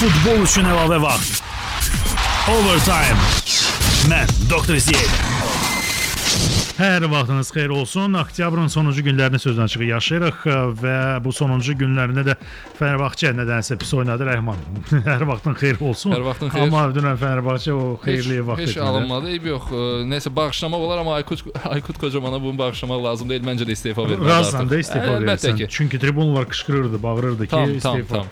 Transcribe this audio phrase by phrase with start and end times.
[0.00, 1.42] Futbol üçün əlavə vaxt.
[2.48, 3.20] Overtime.
[4.08, 5.29] Mən Doktor Ziyədə.
[6.80, 8.14] Hər vaxtınız xeyir olsun.
[8.16, 10.36] Oktyabrın sonuncu günlərini sözdən çıxı yaşayırıq
[10.80, 12.36] və bu sonuncu günlərində də
[12.78, 14.56] Fənərbağçə nədənsə pis oynadı Rəhman.
[15.10, 16.14] Hər vaxtın xeyir olsun.
[16.16, 16.64] Hər vaxtın xeyir.
[16.64, 18.86] Amma dünən Fənərbağçə o xeyirli heç, vaxt heç etmədi.
[18.86, 19.28] alınmadı.
[19.34, 19.66] Eyb yox.
[19.68, 23.44] Ə, Nəsə bağışlamaq olar amma Aykut Aykut Kocamana bunu bağışlamaq lazım deyil.
[23.50, 24.30] Məncə də istefa verməli.
[24.30, 24.70] Razsan artıq.
[24.72, 25.60] da istefa Əlbəttə verirsən.
[25.60, 25.68] ki.
[25.76, 28.14] Çünki tribunlar qışqırırdı, bağırırdı ki, Tam, tam, istefa.
[28.14, 28.26] tam.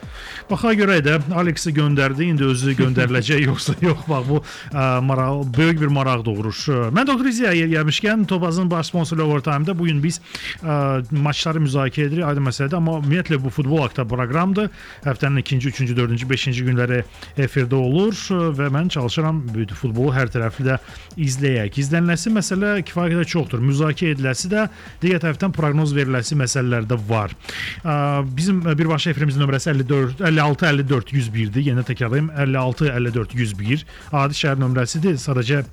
[0.54, 4.08] Baxa görə də Alexi göndərdi, indi özü göndəriləcək yoxsa yox.
[4.08, 4.40] Bax bu
[4.72, 6.64] ə, maraq böyük bir maraq doğurur.
[6.96, 10.20] Mən Doktor İziya yer gəlmişkən Topazın baş sponsoru Overtime-da bu gün biz
[10.62, 14.68] ə, maçları müzakirə edirik, aydın məsələdir, amma ümumiyyətlə bu futbol haqqında proqramdır.
[15.02, 17.00] Həftənin 2-ci, 3-cü, 4-cü, 5-ci günləri
[17.42, 19.40] efirdə olur ə, və mən çalışıram
[19.80, 20.78] futbolu hər tərəfli də
[21.18, 21.80] izləyək.
[21.82, 23.66] İzlənilməsi məsələ kifayət qədər çoxdur.
[23.72, 24.68] Müzakirə ediləsi də
[25.02, 27.34] digər tərəfdən proqnoz veriləsi məsələlər də var.
[27.82, 27.98] Ə,
[28.38, 31.68] Bizim ə, birbaşa efirimizin nömrəsi 54 56 54 101-dir.
[31.72, 33.86] Yenə təkrarlayım 56 54 101.
[34.22, 35.18] Adi şəhər nömrəsidir.
[35.26, 35.64] Sadəcə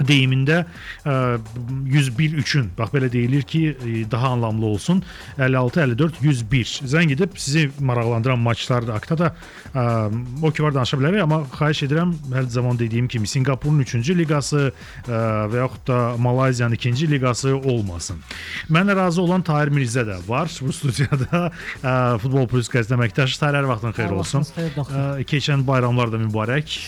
[0.00, 0.64] deyimində
[1.04, 1.38] ə,
[1.90, 5.02] 101 üçün bax belə deyilir ki, ə, daha anlamlı olsun.
[5.38, 6.74] 56 54 101.
[6.94, 9.32] Zəng edib sizi maraqlandıran maçlar da haqqında da
[9.74, 9.86] ə,
[10.42, 14.68] o ki var danışa bilərik, amma xahiş edirəm hər zaman dediyim kimi Singapurun 3-cü liqası
[15.08, 18.20] və yaxud da Malayziyanın 2-ci liqası olmasın.
[18.70, 21.48] Mənlə razı olan Tahir Mirzə də var bu studiyada.
[22.22, 24.46] Futbol Plus qəzet əməkdaşı Tahir hər vaxtın xeyir olsun.
[25.28, 26.78] Keçən bayramlar da mübarək.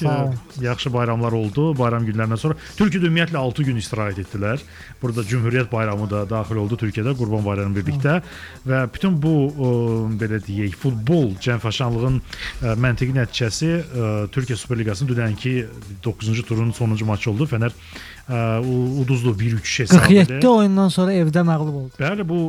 [0.62, 1.70] Yaxşı bayramlar oldu.
[1.78, 2.58] Bayram günlərindən sonra
[3.00, 4.60] Türkiyədə ümumiyyətlə 6 gün istirahət etdilər.
[5.00, 8.18] Burada Cümhuriyyət bayramı da daxil oldu Türkiyədə Qurban bayramı birlikdə
[8.68, 9.70] və bütün bu ə,
[10.20, 15.54] belə deyək, futbol cəmfəşanlığın ə, məntiqi nəticəsi ə, Türkiyə Super Liqasının dünənki
[16.04, 17.48] 9-cu turun sonuncu maçı oldu.
[17.50, 20.06] Fənər ə, u- uduzdu 1-3 hesabı.
[20.06, 21.92] 47 oyundan sonra evdə məğlub oldu.
[22.00, 22.40] Bəli, bu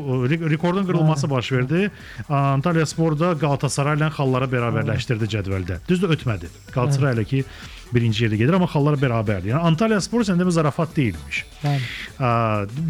[0.52, 1.92] rekordun qırılması baş verdi.
[2.30, 5.80] Antalya Sporda Qalatasaray ilə xalları bərabərləşdirdi cədvəldə.
[5.90, 6.52] Düzdür, ötmədi.
[6.76, 7.46] Qalatasaray ilə ki
[7.94, 9.52] birinci yerdə gedir, amma xallar bərabərdir.
[9.54, 11.44] Yəni Antalya Spor səndə bir zarafat deyilmiş.
[11.64, 11.86] Bəli.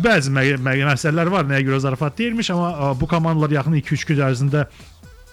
[0.06, 4.22] Bəzi mə- mə- məsələlər var, nəyə görə zarafat deyilmiş, amma bu komandalar yaxın 2-3 gün
[4.30, 4.66] ərzində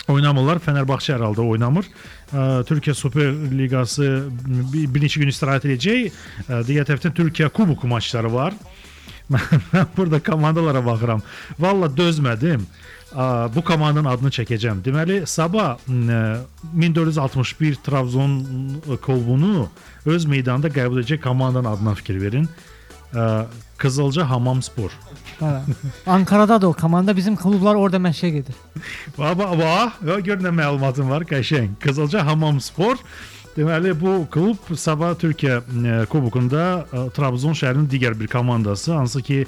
[0.08, 0.60] oynamırlar.
[0.64, 1.88] Fənərbağçə hər halda oynamır.
[2.68, 4.08] Türkiyə Super Liqası
[4.72, 6.18] bir, neçə gün istirahət edəcək.
[6.68, 8.56] Digər tərəfdən Türkiyə Kuboku maçları var.
[9.32, 11.20] Mən burada komandalara baxıram.
[11.60, 12.62] Valla dözmədim.
[13.54, 14.82] Bu komandanın adını çəkəcəm.
[14.84, 16.36] Deməli, sabah m,
[16.72, 18.34] 1461 Trabzon
[19.04, 19.68] klubunu
[20.06, 22.48] öz meydanında qəbul edəcək komandanın adına fikir verin.
[23.14, 23.46] Ə,
[23.78, 24.92] Qızılca Hamamspor.
[25.40, 25.76] Bəli.
[26.06, 28.54] Ankarada da o komanda bizim klublar orada məşqə gedir.
[29.16, 31.78] Va va gör nə məlumatım var, qəşəng.
[31.80, 33.00] Qızılca Hamamspor
[33.58, 36.84] Deməli bu klub sabah Türkiyə ə, kubokunda
[37.16, 39.38] Trabzon şəhərinin digər bir komandası, hansı ki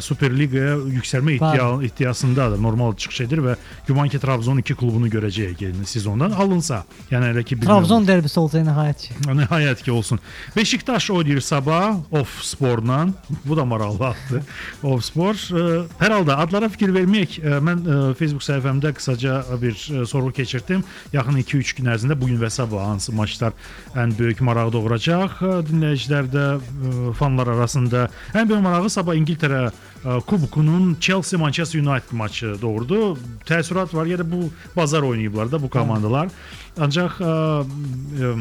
[0.00, 2.60] Super Liqaya yüksəlmə iddia iddiasındadır.
[2.62, 3.56] Normal çıxış edir və
[3.86, 6.82] güman ki Trabzon 2 klubunu görəcəyik yeni sezondan alınsa.
[7.10, 7.68] Yəni elə ki bilmirəm.
[7.82, 9.16] Trabzon derbisi olacaq nəhayət ki.
[9.40, 10.20] Nəhayət ki olsun.
[10.56, 13.08] Beşiktaş oynayır sabah Off Sporla.
[13.44, 14.42] Bu da maraqlı addır.
[14.82, 15.34] Off Spor.
[15.34, 17.38] Ə, Hər halda adlara fikir verməyək.
[17.44, 20.84] Ə, Mən ə, Facebook səhifəmdə qısaca bir ə, sorğu keçirdim.
[21.12, 23.52] Yaxın 2-3 gün ərzində bu gün və sabah hansı maçlar
[23.94, 28.08] ən böyük maraq doğuracaq ə, dinləyicilərdə, ə, fanlar arasında.
[28.34, 29.73] Ən böyük marağı sabah İngiltərə
[30.04, 33.16] ə, Kubokunun Chelsea Manchester United maçı doğurdu.
[33.48, 34.06] Təəssürat var.
[34.06, 36.32] Yəni bu bazar oynayıblar da bu komandalar.
[36.80, 38.32] Ancaq ə, ə,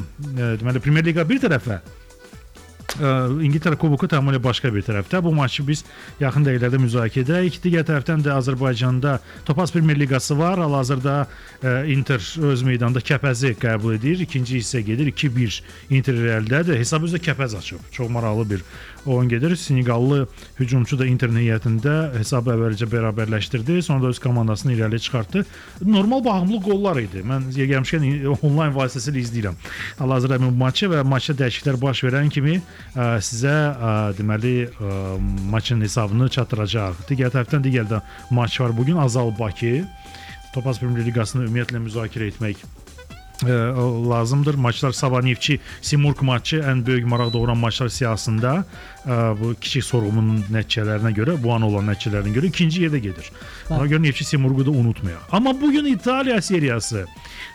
[0.61, 1.81] deməli Premyer Liqa bir tərəfə
[2.99, 3.11] ə,
[3.45, 5.21] İngiltərə Kuboku tamamilə başqa bir tərəfdə.
[5.23, 5.83] Bu maçı biz
[6.21, 7.59] yaxın dəqiqələrdə müzakirə edək.
[7.63, 9.17] Digər tərəfdən də Azərbaycanda
[9.47, 10.61] Topaz Premyer Liqası var.
[10.61, 11.15] Hal-hazırda
[11.91, 14.25] Inter öz meydanında Kəpəzi qəbul edir.
[14.27, 16.79] İkinci hissə gedir 2-1 Inter irəlidədir.
[16.81, 17.87] Hesab özü də Kəpəz açıb.
[17.91, 18.65] Çox maraqlı bir
[19.05, 19.55] oyun gedir.
[19.55, 20.27] Seneqallı
[20.59, 25.45] hücumçu da Interin heyətində hesabı əvvəlcə bərabərləşdirdi, sonra da öz komandasını irəliyə çıxartdı.
[25.85, 27.23] Normal baxımlı qollar idi.
[27.27, 28.07] Mən gəlmişkən
[28.41, 29.57] onlayn vasitəsilə izləyirəm.
[29.99, 35.01] Hal-hazırda bu maçı və maçda dəyişikliklər baş verən kimi ə, sizə ə, deməli ə,
[35.51, 37.03] maçın hesabını çatdıracaq.
[37.09, 39.83] Digər tərəfdən digər də maç var bu gün Azal Bakı.
[40.53, 42.61] Topaz Premyer Liqasını ümumiyyətlə müzakirə etmək
[43.45, 44.55] ə, lazımdır.
[44.55, 48.65] Maçlar Sabah Neftçi Simurq maçı ən böyük maraq doğuran maçlar siyahısında
[49.05, 53.31] ə, bu kiçik sorğumun nəticələrinə görə, bu an olan nəticələrinə görə ikinci yerdə gedir.
[53.69, 55.27] Ona görə Neftçi Simurqu da unutmayaq.
[55.31, 57.05] Amma bu gün İtaliya seriyası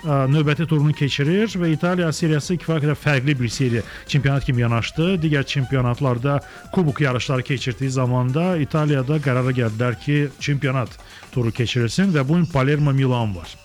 [0.05, 5.15] ə, növbəti turunu keçirir və İtaliya seriyası kifayət qədər fərqli bir seriya çempionat kimi yanaşdı.
[5.23, 6.41] Digər çempionatlarda
[6.73, 10.99] kubok yarışları keçirdiyi zamanda İtaliyada qərara gəldilər ki, çempionat
[11.33, 13.57] turu keçirilsin və bu gün Palermo Milan var.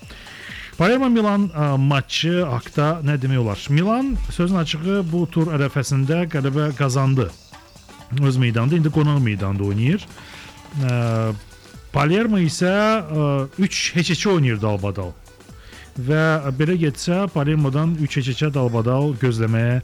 [0.78, 3.60] Palermo Milan ə, maçı haqqında nə demək olar?
[3.70, 7.30] Milan sözün açığı bu tur ərəfəsində qələbə qazandı.
[8.22, 10.06] Öz meydanında, indi qonaq meydanda oynayır.
[10.82, 11.34] Ə,
[11.94, 12.74] Palermo isə
[13.62, 15.14] 3 heç-heçə oynayır dalbadal.
[15.94, 19.82] və belə getsə Palermodan 3-2 dalbadal gözləməyə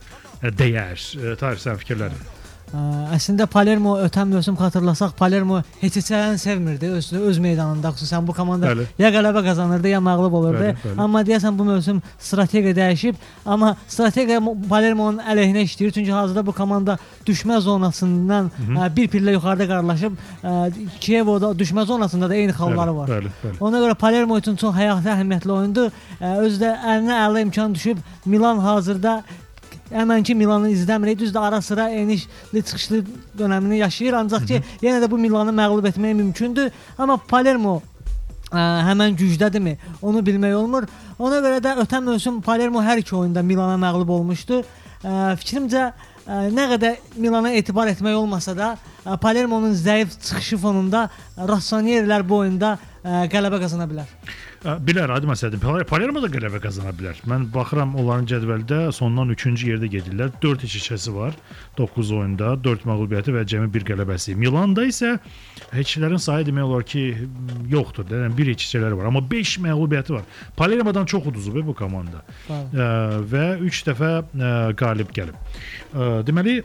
[0.57, 0.97] dəyər.
[1.37, 2.38] Tarif sən fikirlərin.
[2.69, 2.79] Ə,
[3.15, 8.69] Əslində Palermo ötən mövsüm xatırlasaq Palermo heç içən sevmirdi öz öz meydanında xüsusən bu komanda
[8.69, 8.85] Bəli.
[9.01, 10.61] ya qələbə qazanırdı ya məğlub olurdu.
[10.61, 10.99] Bəli, bəli.
[11.01, 16.53] Amma deyəsən bu mövsüm strategiya dəyişib, amma strategiya Mo- Palermo'nun əleyhinə işləyir çünki hazırda bu
[16.53, 20.55] komanda düşmə zonasından ə, bir pillə yuxarıda qarlaşıb, ə,
[20.99, 23.09] Kiyevoda düşmə zonasında da eyni xalları var.
[23.09, 23.57] Bəli, bəli.
[23.59, 25.89] Ona görə Palermo üçün çox həyati əhəmiyyətli oyundur.
[26.21, 27.97] Özü də əlinə əla imkan düşüb.
[28.25, 29.23] Milan hazırda
[29.89, 31.19] Həmən ki Milanı izləmirik.
[31.19, 33.03] Düzdür, ara sıra enişli çıxışlı
[33.39, 36.71] dövrünü yaşayır, ancaq ki yenə də bu Milanı məğlub etmək mümkündür.
[36.97, 37.81] Amma Palermo
[38.51, 38.59] ə,
[38.89, 39.77] həmən gücdədirmi?
[40.01, 40.87] Onu bilmək olmur.
[41.19, 44.61] Ona görə də ötən mövsüm Palermo hər iki oyunda Milana məğlub olmuşdu.
[45.03, 48.75] Ə, fikrimcə ə, nə qədər Milana etibar etmək olmasa da
[49.05, 51.07] ə, Palermo'nun zəif çıxışı fonunda
[51.37, 54.09] Rossonierlər bu oyunda ə, qələbə qazana bilər.
[54.59, 55.59] Bilər, adi məsələdir.
[55.63, 57.15] Pal- Palermo da qələbə qazana bilər.
[57.31, 60.33] Mən baxıram onların cədvəldə sondan 3-cü yerdə gedirlər.
[60.43, 61.37] 4 keçəsi var.
[61.77, 64.35] 9 oyunda, 4 məğlubiyyəti və cəmi 1 qələbəsi.
[64.35, 65.13] Milanda isə
[65.71, 67.05] heçlərin sayı demək olar ki,
[67.71, 68.11] yoxdur.
[68.11, 70.27] Yəni 1 keçələri var, amma 5 məğlubiyyəti var.
[70.59, 72.25] Palermodan çox uduzub e, bu komanda.
[72.51, 72.89] Ə,
[73.31, 75.39] və 3 dəfə ə, qalib gəlib.
[75.95, 76.59] Ə, deməli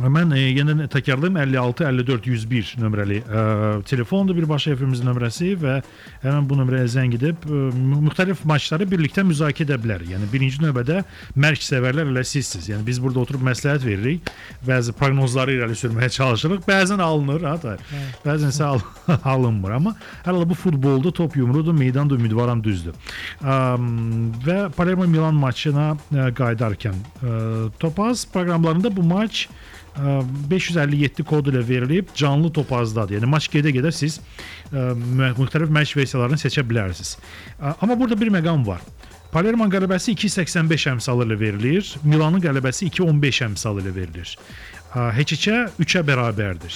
[0.00, 3.40] Mən e, yenə təkrarlayım 56 54 101 nömrəli ə,
[3.84, 5.74] telefondur birbaşa efimizin nömrəsi və
[6.22, 10.04] həmin bu nömrəyə zəng edib mü- müxtəlif maçları birlikdə müzakirə edə bilər.
[10.08, 11.02] Yəni birinci növbədə
[11.36, 12.70] mərk sevərlər elə sizsiz.
[12.72, 14.30] Yəni biz burada oturub məsləhət veririk,
[14.64, 16.64] bəzi proqnozları irəli sürməyə çalışırıq.
[16.66, 17.76] Bəzən alınır, ha, da.
[18.24, 18.80] Bəzən isə al
[19.34, 19.92] alınmır, amma
[20.24, 22.96] hələ bu futbolda top yumrudur, meydan da ümidvaram düzdür.
[23.44, 27.36] Əm, və Palermo Milan maçına ə, qayıdarkən ə,
[27.82, 29.46] Topaz proqramlarında bu maç
[29.96, 33.18] 557 kod ilə verilib canlı topazdadır.
[33.20, 34.18] Yəni maç gedə-gedə siz
[34.72, 37.16] ə, mü- müxtəlif məşq versiyalarını seçə bilərsiniz.
[37.60, 38.80] Ə, Amma burada bir məqam var.
[39.32, 41.92] Palermo qələbəsi 2.85 əmsalı ilə verilir.
[42.04, 44.34] Milanın qələbəsi 2.15 əmsalı ilə verilir.
[44.92, 46.74] Heç-heçə 3-ə bərabərdir.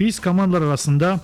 [0.00, 1.14] Biz komandalar arasında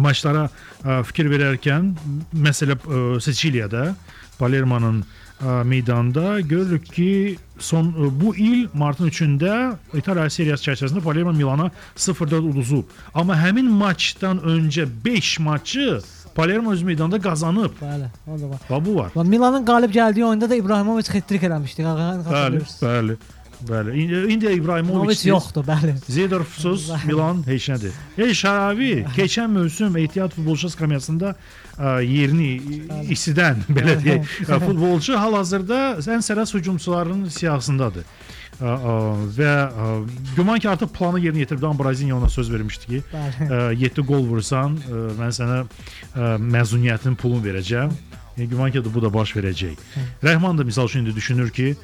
[0.00, 1.90] maçlara ə, fikir verərkən
[2.32, 2.76] məsələ
[3.20, 3.90] Siciliyada
[4.38, 5.02] Palermo'nun
[5.40, 9.56] ə, meydanında görürük ki, son ə, bu il martın 3-də
[9.98, 12.84] İtaliya seriyası çərçivəsində Palermo Milana 0-4 uduzub.
[13.14, 16.00] Amma həmin maçdan öncə 5 maçı
[16.34, 17.74] Palermo öz meydanda qazanıb.
[17.82, 18.62] Bəli, o da var.
[18.70, 19.10] Və bu var.
[19.16, 21.84] Və Milanın qalib gəldiyi oyunda da İbrahimovic hat-trick eləmişdi.
[22.30, 23.16] Bəli, bəli.
[23.68, 23.94] Bəli.
[24.32, 25.94] İndi, İbrahimovic yoxdur, bəli.
[26.08, 27.92] Zedorfsuz Milan heç nədir.
[28.18, 31.34] Ey Şaravi, keçən mövsüm ehtiyat futbolçu skamyasında
[31.78, 32.50] ə, yerini
[33.12, 38.08] isidən belə deyək, ə, futbolçu hal-hazırda ən sərəs hücumçuların siyahısındadır.
[38.60, 38.94] Ə, ə,
[39.36, 39.90] və ə,
[40.36, 43.76] güman ki artıq planı yerinə yetirib Dan Braziliya ona söz vermişdi ki, Bəli.
[43.84, 47.92] 7 gol vursan, ə, mən sənə ə, məzuniyyətin pulunu verəcəm.
[48.36, 49.80] Yəni, güman ki bu da baş verəcək.
[50.24, 51.74] Rəhman da misal üçün indi düşünür ki,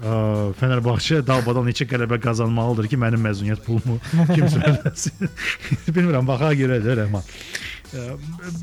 [0.00, 0.12] ə,
[0.60, 3.98] Fənərbağçə dalbadan neçə qələbə qazanmalıdır ki, mənim məzuniyyət pulumu
[4.36, 5.30] kimsə ödəsin.
[5.96, 7.26] Bilmirəm, baxa görə də Rəhman.
[7.96, 8.06] Ə,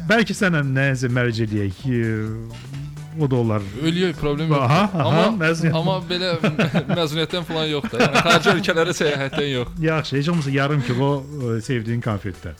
[0.10, 1.84] Bəlkə sənə nəsə mərc eləyək.
[1.92, 2.81] ə,
[3.22, 3.62] O da olar.
[3.86, 4.62] Ölüyor problem yox.
[4.66, 5.75] Aha, aha, amma məzuniyyət.
[5.78, 6.31] amma belə
[6.98, 8.01] məzuniyyətdən falan yoxdur.
[8.01, 9.75] Yəni xarici ölkələrə səyahətdən yox.
[9.86, 12.56] Yaxşı, heç olmasa yarım kilo ə, sevdiyin konfetdə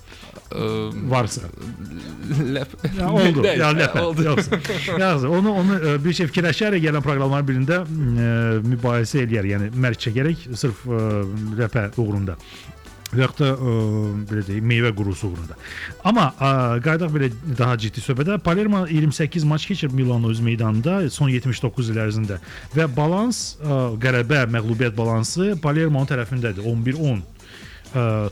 [0.53, 0.67] Ə,
[1.09, 1.50] varsa.
[2.55, 2.75] Ləp.
[2.97, 3.45] Ya, oldu.
[3.63, 4.03] Ya, ləpə.
[4.03, 4.27] oldu.
[4.27, 4.59] Yoxsa.
[5.00, 8.29] Yaxşı, onu onu ə, bir şey fikirləşərək gələn proqramların birində ə,
[8.67, 9.50] mübahisə eləyər.
[9.55, 11.01] Yəni mərc çəkərək sırf ə,
[11.60, 12.38] ləpə uğrunda.
[13.13, 13.74] Və yaxud da ə,
[14.29, 15.57] belə deyək, meyvə qurusu uğrunda.
[16.10, 16.53] Amma ə,
[16.86, 22.01] qaydaq belə daha ciddi söhbətə Palermo 28 maç keçirib Milano öz meydanında son 79 il
[22.01, 22.39] ərzində
[22.74, 26.65] və balans ə, qələbə, məğlubiyyət balansı Palermo'nun tərəfindədir.
[26.65, 27.32] 11-10 ə,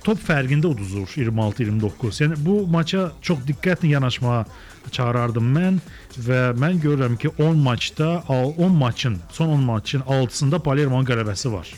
[0.05, 2.21] top fərqində uduzur 26-29.
[2.23, 4.43] Yəni bu maça çox diqqətlə yanaşmağa
[4.91, 5.79] çağırardım mən
[6.27, 11.51] və mən görürəm ki 10 maçda al- 10 maçın, son 10 maçın 6-sında Palermo'nun qələbəsi
[11.53, 11.69] var.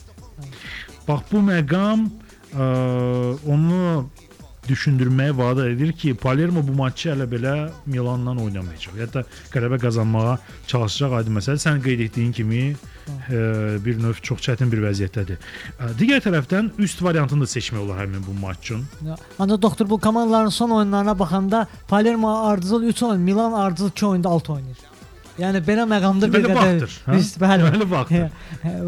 [1.07, 2.07] Bax bu məqam
[2.55, 2.67] ə,
[3.51, 4.09] onu
[4.67, 7.53] düşündürməyə vadar edir ki, Palermo bu maçı hələ belə
[7.85, 8.95] Milanla oynamayacaq.
[8.99, 11.61] Hətta qələbə qazanmağa çalışacaq aydın məsələ.
[11.63, 13.41] Sən qeyd etdiyin kimi ə,
[13.85, 15.41] bir növ çox çətin bir vəziyyətdədir.
[15.79, 18.85] Ə, Digər tərəfdən üst variantını da seçmək olar həmin bu maç üçün.
[19.39, 24.29] Ancaq doktor bu komandaların son oyunlarına baxanda Palermo ardıcıl 3 oyun, Milan ardıcıl 2 oyunda
[24.29, 24.92] 6 oynayır.
[25.33, 27.15] Yəni belə məqamda bir Deməli qədər vaxtdır, hə?
[27.17, 27.63] Biz bəli.
[27.63, 28.27] Deməli vaxtdır.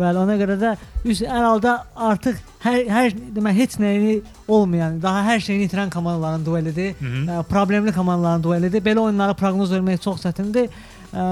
[0.02, 0.74] Bəli, ona görə də
[1.10, 1.74] üst hər halda
[2.10, 4.14] artıq hər hər demək heç nəyi
[4.46, 6.94] olmayan, daha hər şeyini itirən komandaların duelidir.
[7.02, 8.86] Ə, problemli komandaların duelidir.
[8.86, 10.70] Belə oyunlara proqnoz vermək çox çətindir.
[11.10, 11.28] Ə,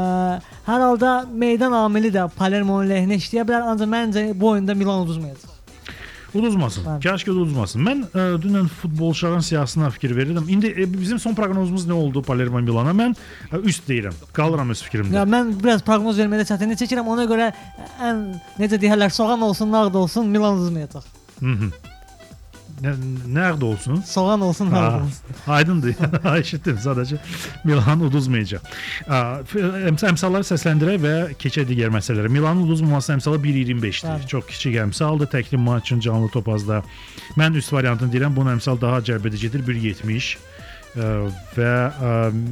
[0.65, 5.52] hər halda meydan amili də Palermo'nun lehinə işləyə bilər, ancaq məncə bu oyunda Milan uduzmayacaq.
[6.33, 6.85] Uduzmasın.
[6.87, 7.03] Bəli.
[7.03, 7.83] Kaş ki uduzmasın.
[7.85, 10.49] Mən ə, dünən futbolçuların siyasətine fikir verirdim.
[10.49, 12.95] İndi ə, bizim son proqnozumuz nə oldu Palermo Milana?
[12.97, 13.15] Mən
[13.51, 14.17] ə, üst deyirəm.
[14.33, 15.13] Qalıram öz fikrimdə.
[15.19, 17.09] Ya mən biraz proqnoz vermədə çətinlik çəkirəm.
[17.15, 17.51] Ona görə
[18.01, 18.25] ən
[18.59, 21.09] necə deyirlər, soğan olsun, nağd olsun, Milan uduzmayacaq.
[21.39, 21.71] Hı
[22.83, 24.01] nəqd olsun?
[24.05, 25.11] Soğan olsun, Ha, olsun.
[25.47, 25.95] aydındır.
[26.39, 27.17] Eşitdim sadəcə.
[27.63, 28.65] Milan uduzmayacaq.
[30.11, 32.31] Əmsalları səsləndirək və keçək digər məsələlərə.
[32.33, 34.09] Milanın uduzmaması əmsalı 1.25-dir.
[34.09, 34.27] Bəli.
[34.33, 35.31] Çox kiçik əmsaldır.
[35.31, 36.81] Təkli maçın canlı topazda.
[37.39, 38.35] Mən üst variantını deyirəm.
[38.35, 39.63] Bunun əmsal daha cəlbedicidir.
[39.67, 40.35] 1.70
[40.93, 41.05] Ə,
[41.57, 42.09] və ə,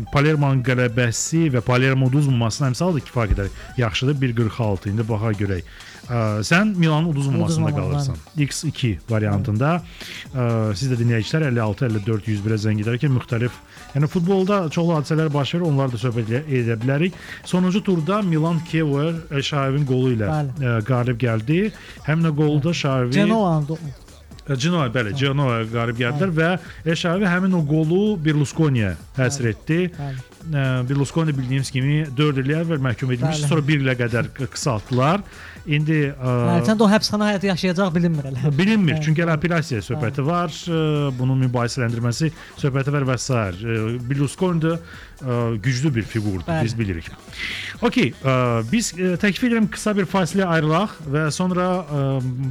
[0.10, 4.16] Palermo'nun qələbəsi və Palermo uduzmamasının əmsalı da kifayət qədər yaxşıdır.
[4.24, 5.68] 1.46 indi baxa görək.
[6.44, 8.16] Sən Milanın uduzmamasında Uduzmamalı, qalırsan.
[8.38, 9.70] X2 variantında
[10.36, 13.56] ə, siz də dinləyicilər 56 54 101-ə zəng edərkən müxtəlif
[13.96, 17.14] Yəni futbolda çoxlu hadisələr baş verir, onları da söhbət edə- bilərik.
[17.46, 18.92] Sonuncu turda Milan Kiev
[19.44, 21.72] Şahavin qolu ilə ə, qalib gəldi.
[22.08, 23.58] Həmin o qolda Şahavi Genoa
[24.56, 26.34] Genoa bəli, Genoa qalib gəldilər
[26.86, 29.80] və Şahavi həmin o qolu Berlusconiyə həsr etdi.
[29.98, 30.28] Bəli.
[30.90, 33.50] Berlusconi bildiyimiz kimi 4 il əvvəl məhkum edilmişdi, Bəli.
[33.50, 35.22] sonra 1 ilə qədər qı- qısaltdılar.
[35.70, 38.50] İndi Hərçənd o həbsxana həyatı yaşayacaq bilinmir elə.
[38.58, 38.96] Bilinmir.
[38.96, 39.04] Bəli.
[39.06, 43.30] Çünki elə apellyasiya söhbəti var, ə, bunun mübahisələndirməsi söhbəti var və s.
[44.10, 44.74] Berlusconi də
[45.62, 46.64] güclü bir fiqurdur, Bəli.
[46.66, 47.12] biz bilirik.
[47.86, 48.10] Okay,
[48.72, 48.90] biz
[49.22, 52.02] təklif edirəm qısa bir fasilə ayrılaq və sonra ə,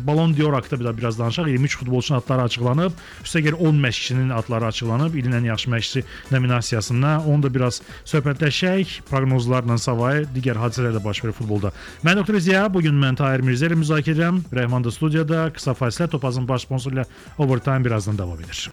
[0.07, 1.49] Ballon d'Or haqqında biraz danışaq.
[1.51, 2.93] 23 futbolçunun adları açıqlanıb,
[3.25, 7.13] üstəgəl 10 məşqçinin adları açıqlanıb ilin ən yaxşı məşqçisi nominasiyasına.
[7.27, 11.73] Onu da biraz söhbətləşək, proqnozlarla savayı digər hadisələr də baş verir futbolda.
[12.05, 12.39] Mən Dr.
[12.39, 14.43] Ziya, bu gün mən Tahir Mirzə ilə müzakirə edirəm.
[14.55, 15.49] Rəhman da studiyada.
[15.57, 17.05] Qısa fasilə Topazın baş sponsoru ilə
[17.39, 18.71] Overtime birazdan davam edir.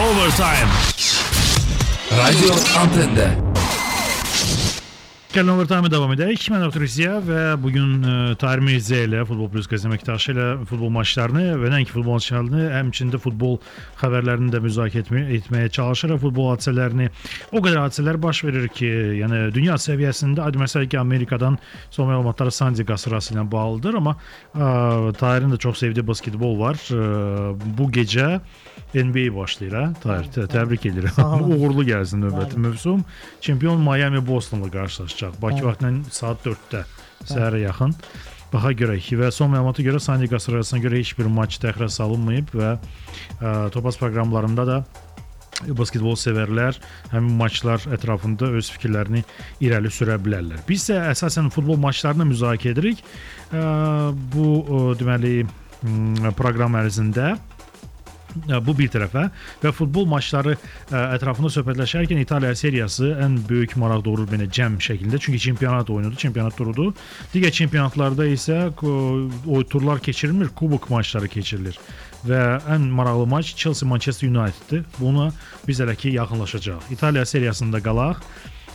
[0.00, 0.72] Overtime.
[2.12, 3.61] Radyo Antende.
[5.32, 6.42] Gəlin overtime davam edək.
[6.52, 6.82] Mən Dr.
[6.92, 11.54] Ziya və bu gün ə, Tahir Mirzə ilə Futbol Plus qəzet əməkdaşı ilə futbol maçlarını
[11.56, 13.56] və nəinki futbol maçlarını, həmçində futbol
[14.02, 16.20] xəbərlərini də müzakirə etməyə, etməyə çalışırıq.
[16.20, 17.08] Futbol hadisələrini
[17.48, 18.90] o qədər hadisələr baş verir ki,
[19.22, 21.56] yəni dünya səviyyəsində adi məsələ ki, Amerikadan
[21.88, 26.76] son məlumatlar Sandy qasırası ilə bağlıdır, amma ə, Tahirin də çox sevdiyi basketbol var.
[26.92, 28.34] Ə, bu gecə
[28.94, 29.84] NBA başlayır, hə?
[30.02, 31.46] Tahir, tə- təbrik edirəm.
[31.54, 33.04] Uğurlu gəlsin növbəti mövsüm.
[33.40, 35.38] Çempion Miami Bostonla qarşılaşacaq.
[35.42, 36.82] Bakı vaxtı ilə saat 4-də
[37.30, 37.94] səhərə yaxın.
[38.52, 42.74] Baxa görək və son məlumata görə Sandy qasırğasına görə heç bir maç təxirə salınmayıb və
[43.40, 44.82] ə, Topaz proqramlarında da
[45.78, 46.76] basketbol sevərlər
[47.12, 49.22] həmin maçlar ətrafında öz fikirlərini
[49.64, 50.60] irəli sürə bilərlər.
[50.68, 53.00] Biz isə əsasən futbol maçlarını müzakirə edirik.
[53.54, 53.64] Ə,
[54.34, 55.46] bu ə, deməli
[56.36, 57.32] proqram ərzində
[58.66, 59.26] Bu bir tərəfə
[59.62, 60.54] və futbol maçları
[60.90, 65.20] ətrafında söhbətləşərkən İtaliya seriyası ən böyük maraq doğurur mənə cəm şəkildə.
[65.20, 66.92] Çünki çempionat oyunudur, çempionat turudur.
[67.34, 71.78] Digər çempionatlarda isə o turlar keçirilmir, kubok maçları keçirilir.
[72.26, 74.84] Və ən maraqlı maç Chelsea Manchester Uniteddir.
[75.00, 75.32] Buna
[75.66, 76.92] biz hələ ki yaxınlaşacağıq.
[76.94, 78.22] İtaliya seriyasında qalaq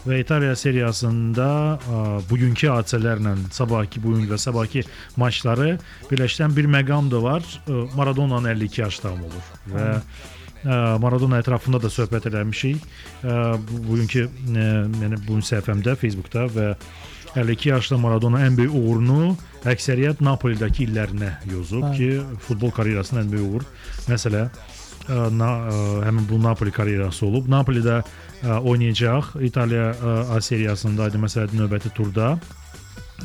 [0.07, 1.47] və İtaliya seriyasında
[1.77, 4.83] ə, bugünkü hadisələrlə sabahki, bu gün və sabahki
[5.19, 5.73] maçları
[6.11, 7.43] birləşdirən bir məqam da var.
[7.67, 12.87] Ə, Maradona'nın 52 yaş tamam olur və ə, Maradona ətrafında da söhbət eləmişik.
[13.23, 13.35] Ə,
[13.67, 14.71] bu- Bugünkü ə,
[15.03, 16.71] yəni bu gün səhifəmdə Facebookda və
[17.37, 19.35] 52 yaşlı Maradona ən böyük uğurunu
[19.67, 21.97] əksəriyyət Napolidəki illərinə yozub Bəli.
[21.97, 23.65] ki, futbol karyerasının ən böyük uğur
[24.07, 24.45] məsələ
[25.09, 27.47] na, ə, həmin bu Napoli karyerası olub.
[27.51, 32.35] Napolidə ə, oynayacaq İtaliya ə, A seriyasında məsələn növbəti turda.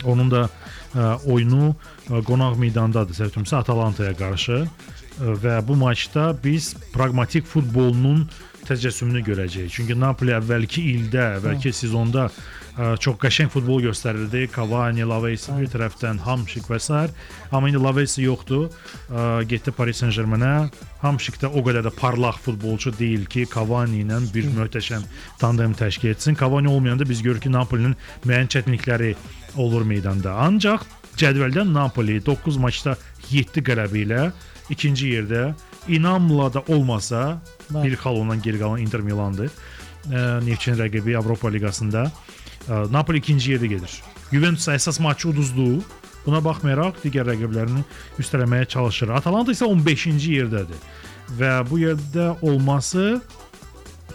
[0.08, 3.18] Onun da ə, oyunu ə, qonaq meydandadır.
[3.18, 8.24] Səhv etmirəmsə Atalantaya qarşı Ə, və bu maçda biz praqmatik futbolunun
[8.68, 9.70] təcəssümünü görəcəyik.
[9.74, 14.46] Çünki Napoli əvvəlki ildə, əvvəlki sezonda ə, çox qəşəng futbol göstərirdi.
[14.54, 17.02] Cavani, Lavezzi bir tərəfdən, Hamşik və s.
[17.50, 18.68] Amma indi Lavezzi yoxdur.
[19.10, 20.70] Ə, Getdi Paris Saint-Germain-ə.
[21.02, 25.04] Hamşik də o qədər də parlaq futbolçu deyil ki, Cavani ilə bir möhtəşəm
[25.42, 26.38] tandem təşkil etsin.
[26.38, 29.14] Cavani olmayanda biz görürük ki, Napolinin müəyyən çətinlikləri
[29.60, 30.38] olur meydanda.
[30.46, 30.86] Ancaq
[31.20, 32.96] cədvəldə Napoli 9 maçda
[33.30, 34.24] 7 qələbə ilə
[34.72, 35.50] ikinci yerdə
[35.88, 37.82] inamla da olmasa Bəli.
[37.84, 39.50] bir xal ondan geri qalan Inter Milandır.
[40.42, 42.10] Neftçinin rəqibi Avropa liqasında
[42.90, 44.02] Napoli ikinci yerdə gedir.
[44.32, 45.82] Juventus əsas maçı uduzdu.
[46.26, 47.82] Buna baxmayaraq digər rəqiblərini
[48.22, 49.10] üstələməyə çalışır.
[49.18, 50.78] Atalanta isə 15-ci yerdədir.
[51.38, 53.20] Və bu yerdə olması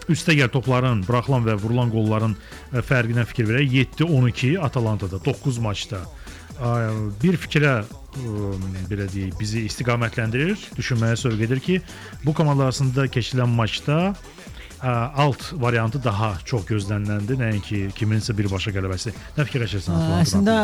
[0.08, 2.36] üstəgəl topların, buraxılan və vurulan qolların
[2.72, 3.74] fərqinə fikir verək.
[4.00, 6.00] 7-12 Atalantada 9 maçda.
[6.58, 6.72] Ə,
[7.22, 7.86] Bir fikrə ə,
[8.90, 11.80] belə deyək, bizi istiqamətləndirir, düşünməyə sövq edir ki,
[12.26, 14.37] bu komandalar arasında keçirilən maçda ə,
[14.84, 19.14] alt variantı daha çox gözləniləndir, nəinki kiminsə birbaşa qələbəsi.
[19.38, 19.94] Nə fikirləşirsən?
[19.94, 20.56] Ə, Atlanta Əslində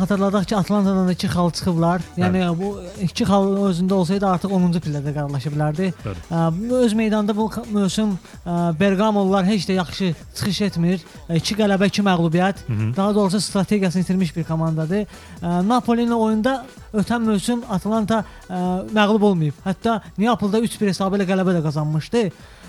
[0.00, 2.04] xatırladaq ki, Atlantadan da 2 xal çıxıblar.
[2.20, 2.70] Yəni bu
[3.06, 5.90] 2 xal özündə olsaydı artıq 10-cu pillədə qarşılaşa bilərdi.
[6.04, 6.74] Bəli.
[6.84, 11.04] Öz meydanda bu mövsüm ə, Bergamolılar heç də yaxşı çıxış etmir.
[11.28, 12.64] 2 qələbə, 2 məğlubiyyət.
[12.96, 15.06] Daha doğrusu strategiyasını itirmiş bir komandadır.
[15.42, 19.54] Napoli ilə oyunda ötən mövsüm Atlanta məğlub olmayıb.
[19.64, 22.28] Hətta Neapolda 3-1 hesabı ilə qələbə də qazanmışdı.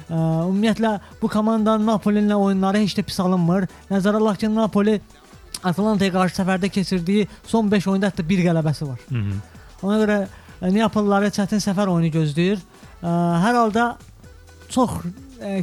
[0.10, 3.68] Ümumiyyətlə bu komandanın Napoli ilə oyunları heç də pis alınmır.
[3.90, 5.00] Nəzərə alaq ki, Napoli
[5.66, 9.00] Atalantaya qarşı səfərdə keçirdiyi son 5 oyunda hətta 1 qələbəsi var.
[9.10, 9.38] Hı -hı.
[9.82, 10.18] Ona görə
[10.62, 12.60] ə, Neapolluları çətin səfər oyunu gözləyir.
[13.02, 13.98] Hər halda
[14.70, 14.92] çox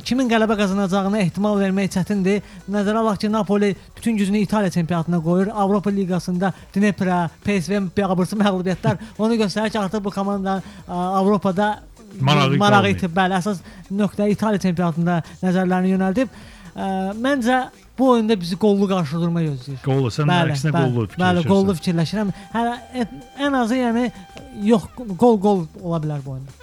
[0.04, 2.42] kimin qələbə qazanacağına ehtimal vermək çətindir.
[2.70, 5.46] Nəzərə alaq ki, Napoli bütün gücünü İtaliya çempionatına qoyur.
[5.46, 7.08] Avropa liqasında Dnepr,
[7.44, 11.82] PSV biabırsı məğlubiyyətlər onu göstərir ki, artıq bu komanda Avropada
[12.20, 13.14] Marağı marağı itib.
[13.16, 16.32] Bəli, əsas nöqtə İtaliya çempionatında nəzərlərini yönəldib.
[16.72, 16.86] Ə,
[17.20, 17.58] Məncə
[17.98, 19.80] bu oyunda bizi qollu qarşıdurma gözləyir.
[19.84, 22.32] Qollu, sən əksinə qollu Bəli, qollu fikirləşirəm.
[22.54, 23.06] Hələ
[23.46, 24.06] ən azı yəni
[24.68, 24.88] yox
[25.20, 26.58] qol qol ola bilər bu oyunda.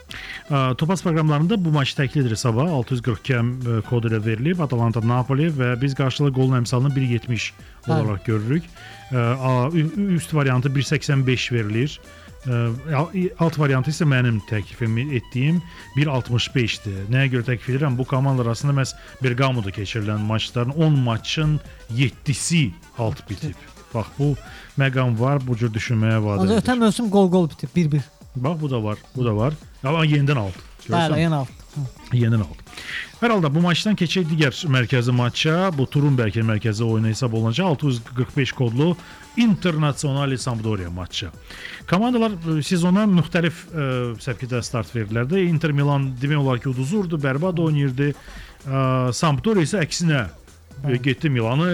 [0.49, 5.51] Ə, Topaz proqramlarında bu maç təklif edilir sabah 642 ə, kod ilə verilib Atalanta Napoli
[5.53, 7.93] və biz qarşılıq qolun əmsalını 1.70 Bəli.
[7.93, 8.65] olaraq görürük.
[9.13, 9.27] Ə,
[10.17, 11.99] Üst variantı 1.85 verilir.
[12.47, 15.57] Alt variantı isə mənim təklifim etdiyim
[15.97, 17.09] 1.65-dir.
[17.11, 17.97] Nəyə görə təklif edirəm?
[17.99, 18.93] Bu komandalar arasında məhz
[19.23, 21.59] Bergamoda keçirilən maçların 10 maçın
[21.91, 23.59] 7-si alt bitib.
[23.93, 24.35] Bax bu
[24.79, 26.61] məqam var, bu cür düşünməyə vadar edir.
[26.63, 28.07] ötən mövsüm qol qol bitib 1-1.
[28.35, 29.53] Bax bu da var, bu da var.
[29.83, 30.55] Amma yenidən alt.
[30.85, 30.95] Görürsən?
[30.95, 31.58] Bəli, yəni alt.
[32.41, 32.63] Aldı.
[33.19, 35.69] Hər halda bu maçdan keçək digər mərkəzi maça.
[35.75, 38.93] Bu turun bəlkə mərkəzi oyunu hesab olunacaq 645 kodlu
[39.37, 41.29] Internazionale Sampdoria maçı.
[41.89, 43.87] Komandalar e, sezona müxtəlif e,
[44.23, 45.43] səviyyədə start verdilər də.
[45.49, 48.09] Inter Milan demək olar ki, uduzurdu, bərbad oynayırdı.
[48.11, 48.83] E,
[49.19, 50.25] Sampdoria isə əksinə
[50.87, 51.69] e, getdi Milanı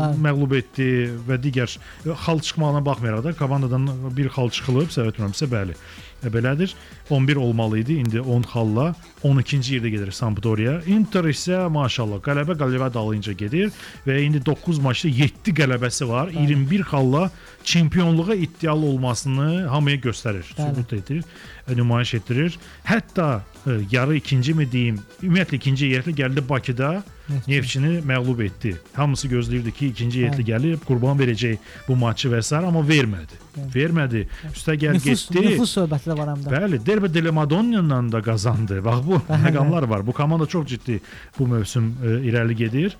[0.00, 0.24] Bəli.
[0.26, 0.90] məğlub etdi
[1.28, 5.76] və digər e, xal çıxmağına baxmayaraq da komandadan bir xal çıxılıb, səhv etmirəmsə, bəli.
[6.24, 6.74] E, belədir.
[7.10, 7.92] 11 olmalı idi.
[7.92, 8.94] İndi 10 xalla
[9.24, 10.80] 12-ci yerdə gedir Sampdoria.
[10.86, 13.70] Inter isə maşallah qələbə qələbə dalınca gedir
[14.06, 16.28] və indi 9 maçda 7 qələbəsi var.
[16.34, 17.30] 21 xalla
[17.64, 20.70] çempionluğa iddialı olmasını hamıya göstərir, Bəli.
[20.70, 21.24] sübut edir,
[21.68, 22.58] e, nümayiş etdirir.
[22.84, 27.02] Hətta e, yarı ikinci mi deyim, ümumiyyətlə ikinci yerdə gəldi Bakıda
[27.48, 28.76] Neftçini məğlub etdi.
[28.92, 31.56] Hamısı gözləyirdi ki, ikinci yerli gəlib qurban verəcək
[31.88, 32.54] bu maçı və s.
[32.56, 33.40] amma vermədi.
[33.74, 34.26] Vermədi.
[34.52, 35.46] Üstəgəl Nüfus, getdi.
[35.48, 36.52] nüfus söhbəti də var həm də.
[36.54, 38.82] Bəli, Derbi Delle Madonna'la da qazandı.
[38.84, 40.06] Bax bu məqamlar var.
[40.06, 41.00] Bu komanda çox ciddi
[41.38, 42.96] bu mövsüm e, irəli gedir.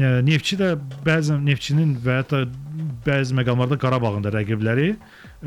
[0.00, 0.74] E, Neftçi də
[1.06, 2.44] bəzən Neftçinin və hətta
[3.06, 4.94] bəzi məqamlarda Qarabağın da rəqibləri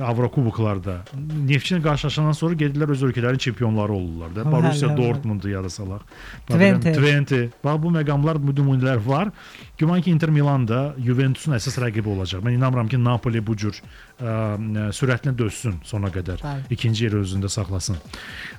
[0.03, 1.01] Avrokuboklarda
[1.47, 4.45] Neftçinin qarşılaşandan sonra gedirlər öz ölkələrinin çempionları olurlar da.
[4.51, 4.97] Borussia.
[4.97, 6.03] Dortmundu yada salaq.
[6.47, 6.93] Twente.
[6.93, 7.49] Twente.
[7.63, 9.31] Bax bu məqamlar, bu nümunələr var.
[9.77, 12.45] Güman ki Inter Milan da Juventusun əsas rəqibi olacaq.
[12.45, 13.81] Mən inanmıram ki Napoli bu cür
[14.19, 16.41] ə, sürətlə dözsün sona qədər.
[16.43, 16.65] Bəli.
[16.73, 17.97] İkinci yeri özündə saxlasın.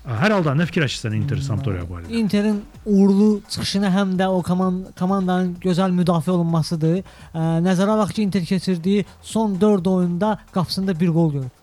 [0.07, 2.13] Hər halda nə fikirləşirsən Inter Sampdoria barədə?
[2.15, 6.99] Interin uğurlu çıxışına həm də o koman komandanın gözəl müdafiə olunmasıdır.
[7.03, 11.55] Ə, nəzərə alaq ki, Inter keçirdiyi son 4 oyunda qapısında bir qol görüb.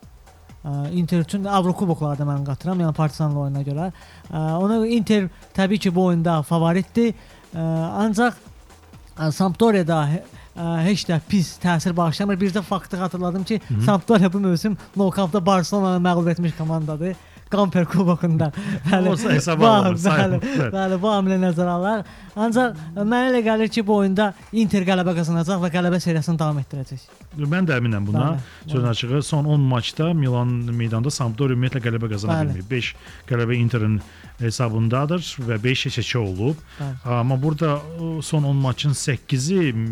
[0.98, 3.84] Inter üçün Avrokuboklarda mən qatıram, yəni Partizanla oyuna görə.
[4.34, 7.14] Ona görə Inter təbii ki, bu oyunda favoritdir.
[7.54, 8.34] Ancaq
[9.14, 10.00] ə, Sampdoria da
[10.56, 12.40] heç də pis təsir bağışlamır.
[12.40, 17.16] Bir də faktı xatırladım ki, Sampdoria bu mövsüm nokautda Barselonanı məğlub etmiş komandadır.
[17.50, 18.52] Gamper kubokunda.
[19.08, 20.38] Olsa hesaba Bu- alınır, Bəli.
[20.42, 20.70] Bəli.
[20.72, 22.00] bəli, bu hamilə nəzərə alır.
[22.36, 27.04] Ancaq mənə elə gəlir ki, bu oyunda Inter qələbə qazanacaq və qələbə seriyasını davam etdirəcək.
[27.38, 28.24] Mən də əminəm buna.
[28.66, 32.56] Bəli, Sözün açığı son 10 maçda Milan meydanda Sampdoria ümumiyyətlə qələbə qazana Bəli.
[32.58, 32.70] bilməyib.
[32.70, 32.94] 5
[33.30, 34.00] qələbə Interin
[34.40, 36.56] hesabındadır və 5 keçə olub.
[36.80, 37.14] Bəli.
[37.20, 37.78] Amma burada
[38.22, 39.86] son 10 maçın 8-i m,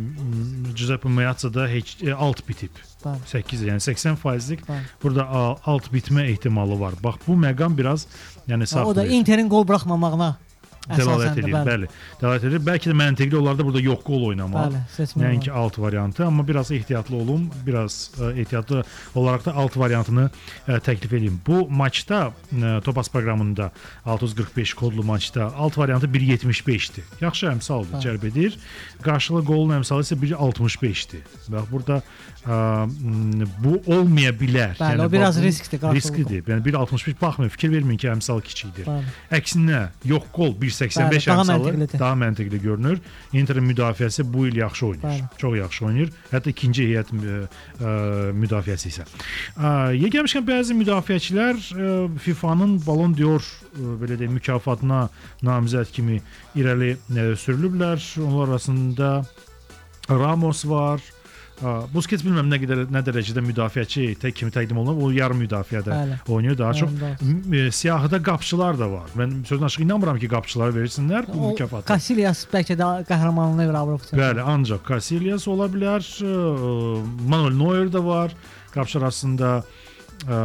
[0.74, 2.70] Giuseppe Meazza-da heç e, alt bitib.
[3.04, 3.28] Bəli.
[3.34, 4.88] 8 yəni 80 faizlik Bəli.
[5.02, 5.28] burada
[5.66, 6.96] alt bitmə ehtimalı var.
[7.02, 8.06] Bax bu məqam biraz
[8.48, 9.06] yəni O da.
[9.06, 10.34] Interin qol buraxmamağına
[10.84, 11.88] Dəlalət edir, bəli.
[12.20, 12.60] Dəlalət edir.
[12.64, 14.66] Bəlkə də məntiqli olar da burada yox qol oynamaq.
[14.68, 15.22] Bəli, seçmək.
[15.24, 18.82] Nəinki alt variantı, amma biraz ehtiyatlı olum, biraz ə, ehtiyatlı
[19.16, 21.38] olaraq da alt variantını ə, təklif edeyim.
[21.46, 23.70] Bu maçda ə, Topaz proqramında
[24.04, 27.08] 645 kodlu maçda alt variantı 1.75-dir.
[27.24, 28.04] Yaxşı əmsaldır, Bəli.
[28.04, 28.60] cəlb edir.
[29.04, 31.24] Qarşılıq qolun əmsalı isə 1.65-dir.
[31.48, 32.02] Bax burada
[32.46, 34.74] bu olmaya bilər.
[34.78, 36.42] Bəli, o biraz riskdir, qarşılıq Risklidir.
[36.50, 38.88] Yəni 1.65 baxmayın, fikir verməyin ki, əmsal kiçikdir.
[38.88, 39.14] Bəli.
[39.38, 39.80] Əksinə,
[40.10, 42.00] yox qol 1.85 Bəli, daha əmsalı məntiqlidir.
[42.02, 43.00] daha məntiqli görünür.
[43.32, 45.22] Interin müdafiəsi bu il yaxşı oynayır.
[45.24, 45.38] Bəli.
[45.40, 46.12] Çox yaxşı oynayır.
[46.32, 47.38] Hətta ikinci heyət ə,
[47.80, 47.94] ə,
[48.44, 49.08] müdafiəsi isə.
[50.04, 51.90] Yeganmışkən bəzi müdafiəçilər ə,
[52.26, 53.44] FIFA-nın Ballon d'Or
[54.02, 55.06] belə deyim mükafatına
[55.42, 56.20] namizəd kimi
[56.60, 58.04] irəli ə, sürülüblər.
[58.24, 59.24] Onlar arasında
[60.10, 61.00] Ramos var.
[61.94, 65.02] Busquets bilmirəm nə qədər nə dərəcədə müdafiəçi tək kimi təqdim olunub.
[65.06, 66.16] O yarım müdafiədə Bəli.
[66.28, 66.90] oynayır daha çox.
[67.52, 69.12] E, Siyahıda qapçılar da var.
[69.16, 71.86] Mən sözün açıq inanmıram ki, qapçılara versinlər bu mükafatı.
[71.92, 74.24] Casillas bəlkə də qəhrəmanlığına görə Avropa çempionu.
[74.24, 76.02] Bəli, ancaq Casillas ola bilər,
[77.28, 78.34] Manuel Neuer də var.
[78.74, 79.62] Qapçı arasında
[80.24, 80.38] ə,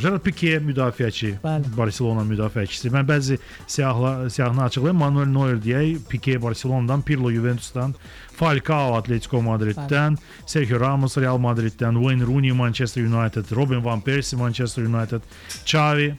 [0.00, 1.70] Gerard Piqué müdafiəçi, Bəli.
[1.76, 2.90] Barselona müdafiəçisi.
[2.94, 4.98] Mən bəzi siyahla siyahını açıqlayım.
[5.04, 7.94] Manuel Neuer deyək, Piqué Barselonadan, Pirlo Juventusdan,
[8.40, 14.84] Falcao Atletico Madriddən, Sergio Ramos Real Madriddən, Wayne Rooney Manchester United, Robin van Persie Manchester
[14.84, 15.20] United,
[15.64, 16.14] Xavi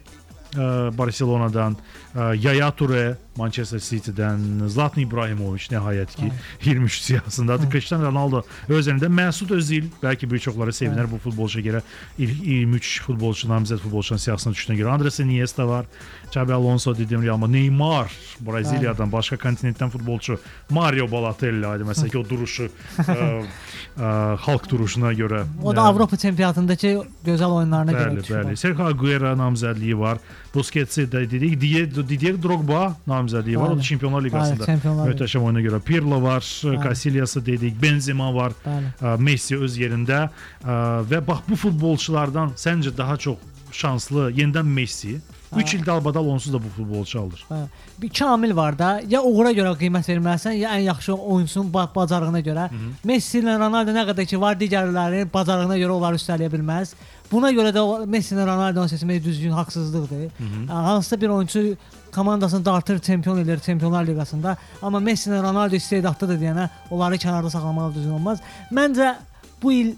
[0.56, 1.76] ə, Barselonadan,
[2.14, 6.28] ə, Yaya Toure Manchester City-dən, Zlatan İbrahimovic nəhayət ki
[6.66, 7.70] 23 siyahısındadır.
[7.72, 11.80] Cristiano Ronaldo özündə Məsud Özil bəlkə bir çoxları sevinər bu futbolçuya görə
[12.18, 15.88] ilk 23 futbolçu namizəd futbolçunun siyahısına düşdüyünə görə Andres Iniesta var,
[16.28, 20.38] Xabi Alonso dediyim Real Madrid, Neymar Braziliyadan başqa kontinentdən futbolçu,
[20.70, 22.68] Mario Balotelli adı məsələn ki o duruşu
[23.00, 23.16] ə,
[23.96, 26.92] ə, xalq duruşuna görə O da ə, Avropa çempionatındakı
[27.26, 28.36] gözəl oyunlarına görə Bəli, düşüb.
[28.36, 28.56] bəli.
[28.56, 30.18] Sergio Aguero namizədliyi var.
[30.54, 31.58] Busquets-i də dedik.
[31.60, 33.68] Didier, Didier Drogba namizədliyi var.
[33.68, 33.88] O da Bəli.
[33.88, 35.80] Çempionlar Liqasında Bəli, möhtəşəm oyuna görə.
[35.80, 36.42] Pirlo var,
[36.84, 38.92] Casillas-ı dedik, Benzema var, Bəli.
[39.00, 40.28] ə, Messi öz yerində
[40.64, 43.38] ə, və bax bu futbolçulardan səncə daha çox
[43.72, 45.18] şanslı yenidən Messi
[45.56, 47.44] 3 il dalbadal onsuz da bu futbolçu alır.
[47.50, 47.58] Hə.
[48.02, 52.40] Bir kamil var da, ya uğura görə qiymət verməlisən, ya ən yaxşı oyunçunun ba- bacarığına
[52.40, 52.68] görə.
[53.04, 56.94] Messi ilə Ronaldo nə qədər ki var, digərlərin bacarığına görə onları üstələyə bilməz.
[57.32, 60.30] Buna görə də Messi ilə Ronaldo seçmək düzgün haqsızlıqdır.
[60.68, 61.76] Hansısa bir oyunçu
[62.14, 67.94] komandasını dartır, çempion edir Çempionlar Liqasında, amma Messi ilə Ronaldo istedadlıdır deyənə onları kənarda saxlamaq
[67.94, 68.40] düzgün olmaz.
[68.72, 69.14] Məncə
[69.62, 69.94] bu il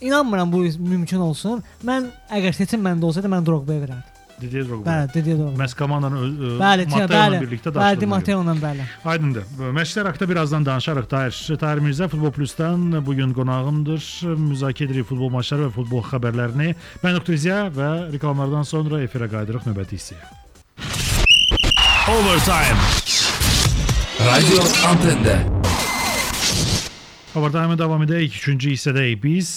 [0.00, 1.64] inanmıram bu mümkün olsun.
[1.84, 4.17] Mən əgər seçim məndə olsaydı mən Drogba'ya verərdim.
[4.40, 4.90] Didier Drogba.
[4.90, 5.62] Bəli, dedi Drogba.
[5.64, 7.34] Məhz komandanın ö- ö- Bəli, Matteo bəli.
[7.36, 8.06] ilə birlikdə Bəli, daşıdığına görə.
[8.12, 8.86] Matteo ilə bəli.
[9.04, 9.44] Aydındır.
[9.78, 11.06] Məşqlər haqqında birazdan danışarıq.
[11.10, 14.02] Tahir, Tahir Mirzə Futbol Plus'tan bu gün qonağımdır.
[14.50, 16.74] Müzakirə edirik futbol maçları və futbol xəbərlərini.
[17.04, 17.34] Mən Dr.
[17.36, 20.24] Ziya və reklamlardan sonra efirə qayıdırıq növbəti hissəyə.
[22.08, 22.80] Overtime.
[24.20, 25.36] Radio Antende.
[27.36, 28.32] Overtime davam edək.
[28.40, 29.50] 3-cü hissədəyik biz.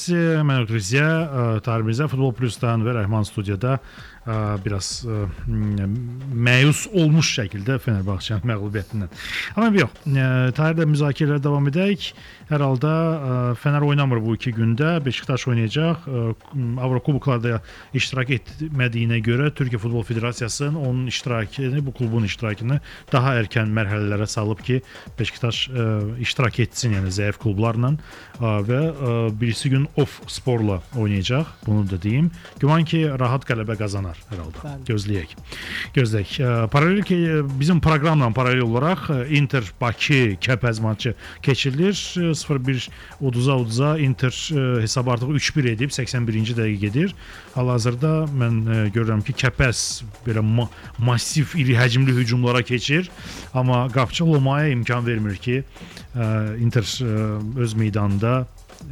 [0.45, 0.67] Mən
[1.63, 3.79] Tahir Mirzə Futbol Plus'tan və Rəhman studiyada
[4.65, 5.25] biraz e,
[6.33, 9.09] məyus olmuş şəkildə Fenerbahçenin məğlubiyyətindən.
[9.55, 10.25] Amma yox, e,
[10.57, 12.11] Tahirlə müzakirələrə davam edək.
[12.51, 14.93] Hər halda e, Fener oynamır bu iki gündə.
[15.05, 16.05] Beşiktaş oynayacaq.
[16.85, 17.61] Avrokuboklarda
[17.97, 22.79] iştirak etmədiyinə görə Türkiyə Futbol Federasiyası onun iştirakını, bu klubun iştirakını
[23.11, 24.81] daha erkən mərhələlərə salıb ki,
[25.19, 25.63] Beşiktaş
[26.21, 27.95] iştirak etsin, yəni zəif klublarla
[28.41, 28.81] və
[29.41, 31.45] birisi gün Off Sporla oynayacaq.
[31.65, 32.31] Bunu da deyim.
[32.59, 34.61] Güman ki, rahat qələbə qazanar hər halda.
[34.63, 34.85] Bəli.
[34.89, 35.35] Gözləyək.
[35.95, 36.33] Gözləyək.
[36.73, 37.17] Paralel ki,
[37.59, 41.95] bizim proqramla paralel olaraq Inter Bakı Kəpəz maçı keçirilir.
[41.95, 42.87] Ə, 0-1
[43.21, 47.15] uduza uduza Inter ə, hesabı artıq 3-1 edib 81-ci dəqiqə gedir.
[47.55, 48.61] Hal-hazırda mən
[48.95, 50.69] görürəm ki, Kəpəz belə ma
[50.99, 53.09] massiv iri həcmli hücumlara keçir,
[53.53, 55.63] amma qapıçı Lomaya imkan vermir ki,
[56.59, 56.85] Inter
[57.57, 58.47] öz meydanında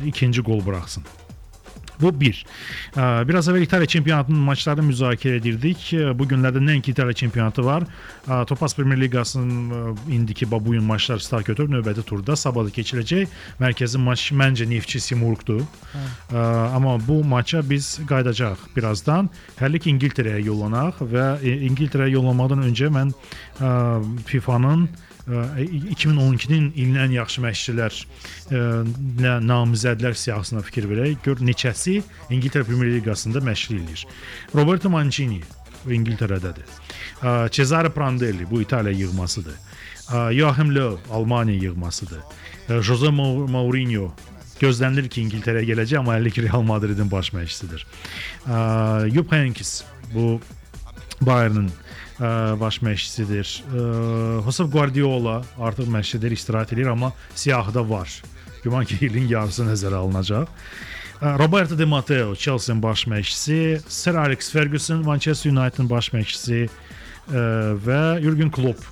[0.05, 1.03] ikinci qol buraxsın.
[2.01, 2.45] Bu bir.
[2.95, 5.89] Biraz əvvəl İtaliya çempionatının maçlarını müzakirə edirdik.
[6.15, 7.83] Bu günlərdə nəinki İtaliya çempionatı var.
[8.47, 9.81] Topaz Premyer Liqasının ə,
[10.11, 13.27] indiki bu gün maçlar start götürüb növbəti turda sabah da keçiriləcək.
[13.59, 15.61] Mərkəzi maç məncə Neftçi Simurqdur.
[16.31, 19.29] Amma bu maça biz qayıdacağıq birazdan.
[19.59, 23.11] Hərlik İngiltərəyə yollanaq və e, İngiltərəyə yollanmadan öncə mən
[23.59, 23.69] ə,
[24.29, 24.87] FIFA-nın
[25.29, 25.43] ə,
[25.93, 28.63] 2012-nin ilin ən yaxşı məşqçilər ə,
[29.21, 31.21] nə namizədlər siyahısına fikir verək.
[31.25, 34.05] Gör neçəsi İngiltərə Premyer Liqasında məşqçilik eləyir.
[34.55, 35.41] Roberto Mancini
[35.87, 36.67] İngiltərədədir.
[37.51, 39.55] Cesare Prandelli bu İtaliya yığmasıdır.
[40.31, 42.19] Joachim Löw Almaniya yığmasıdır.
[42.81, 44.11] Jose Mourinho
[44.59, 47.85] gözlənilir ki, İngiltərəyə gələcək, amma hələlik Real Madridin baş məşqçisidir.
[49.13, 50.41] Jupp Heynckes bu
[51.21, 51.71] Bayernın
[52.59, 53.63] baş məşqçisidir.
[54.45, 58.21] Josep Guardiola artıq məşqçidir, istirahət edir, amma siyahıda var.
[58.63, 60.47] Güman ki, ilin yarısı nəzərə alınacaq.
[61.21, 66.69] Roberto Di Matteo, Chelsea-nin baş məşqçisi, Sir Alex Ferguson, Manchester United-ın baş məşqçisi
[67.85, 68.83] və Jurgen Klopp,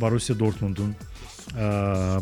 [0.00, 0.94] Borussia Dortmundun
[1.54, 1.68] ə,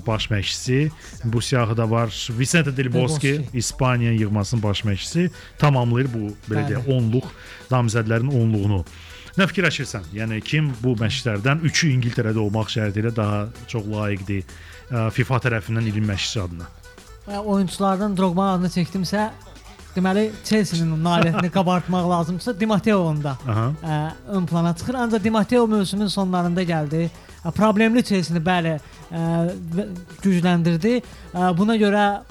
[0.06, 0.90] baş məşqçisi.
[1.24, 3.40] Bu siyahıda var Vicente Del Bosque.
[3.54, 7.24] İspaniya yığmasının baş məşqçisi tamamlayır bu belə deyək 10-luq
[7.70, 8.84] namizədlərin 10-luğunu.
[9.32, 10.10] Nə fikirləşirsən?
[10.12, 13.38] Yəni kim bu məşqlərdən 3-ü İngiltərədə olmaq şərti ilə daha
[13.70, 16.66] çox layiqdir ə, FIFA tərəfindən ilin məşqçisi adına?
[17.24, 19.30] Və oyunçulardan Drogba adını çəkdimsə,
[19.94, 23.98] deməli Chelsea-nin nailiyyətini qabartmaq lazımdırsa, Di Matteo da ə,
[24.36, 25.00] ön plana çıxır.
[25.06, 27.08] Ancaq Di Matteo mövsümün sonlarında gəldi.
[27.56, 28.76] Problemli Chelsea-ni bəli
[29.12, 29.88] ə, və-
[30.22, 31.02] gücləndirdi.
[31.34, 32.22] Ə, Buna görə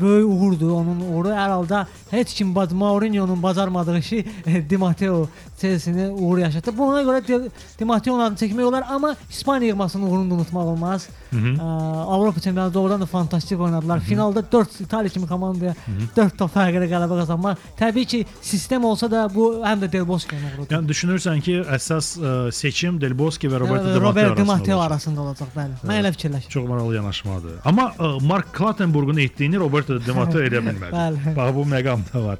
[0.00, 1.28] böyük uğurdur onun uğuru.
[1.28, 5.28] Hər halda heç kim Bad Mourinho-nun bacarmadığı şey e, Di Matteo
[5.60, 6.78] Chelsea-ni uğur yaşatdı.
[6.78, 11.08] Buna görə Di, Di Matteo-nun adını çəkmək olar, amma İspaniya yığmasının uğurunu unutmaq olmaz.
[11.30, 11.56] Hı -hı.
[11.56, 11.62] Ə,
[12.06, 14.00] Avropa çempionatı doğrudan da fantastik oynadılar.
[14.00, 15.74] Finalda 4 İtaliya kimi komandaya
[16.16, 17.56] 4 top fərqi ilə qələbə qazanmaq.
[17.78, 20.74] Təbii ki, sistem olsa da bu həm də Del Bosque'nin uğurudur.
[20.76, 25.85] Yəni düşünürsən ki, əsas ə, seçim Del Bosque və Roberto Di Matteo arasında olacaq, bəli.
[25.86, 26.52] Mən elə fikirləşirəm.
[26.52, 27.58] Çox maraqlı yanaşmadır.
[27.64, 30.90] Amma ə, Mark Clattenburg'un etdiyini Roberto Di Matteo edə bilmədi.
[30.92, 31.34] Bəli.
[31.36, 32.38] Bax bu məqam da var.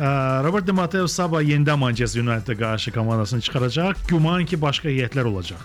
[0.00, 0.10] Ə,
[0.46, 4.06] Robert Di Matteo sabah yenidən Manchester United-ə qarşı komandasını çıxaracaq.
[4.08, 5.60] Güman ki, başqa heyətlər olacaq.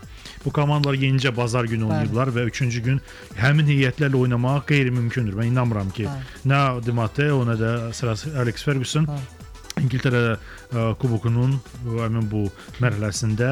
[0.45, 2.99] Bu komandalar yenicə bazar günü oynayıblar və 3-cü gün
[3.39, 5.34] həmin heyətlərlə oynamaq qeyri-mümkündür.
[5.39, 6.51] Mən inanmıram ki, Bəli.
[6.51, 9.32] nə Di Matteo, nə də sırası Alex Ferguson Bəli.
[9.86, 12.45] İngiltərə ə, kubokunun bu, həmin bu
[12.84, 13.49] mərhələsində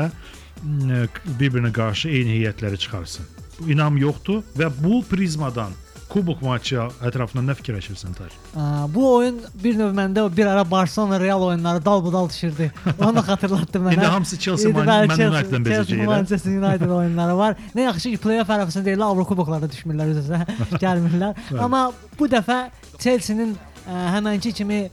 [0.63, 3.25] bir-birinə qarşı eyni heyətləri çıxarsın.
[3.69, 5.71] İnam yoxdur və bu prizmadan
[6.13, 8.33] kubok maçı ətrafında nə fikirləşirsən Tar?
[8.53, 12.67] Ə, Bu oyun bir növ məndə bir ara Barcelona Real oyunları dalbudal düşürdü.
[12.99, 13.93] Onu xatırlatdı mənə.
[13.95, 16.05] İndi hamısı Chelsea, İndi Man- bəli, Man Chelsea- United-dən bezəcəklər.
[16.05, 17.55] Manchester United oyunları var.
[17.75, 20.43] Nə yaxşı ki, play-off ərəfəsində deyirlər, Avrokuboklarda düşmürlər üzə,
[20.83, 21.33] gəlmirlər.
[21.59, 21.87] Amma
[22.19, 22.59] bu dəfə
[22.99, 23.55] Chelsea-nin
[23.87, 24.91] ə, həmənki kimi ə,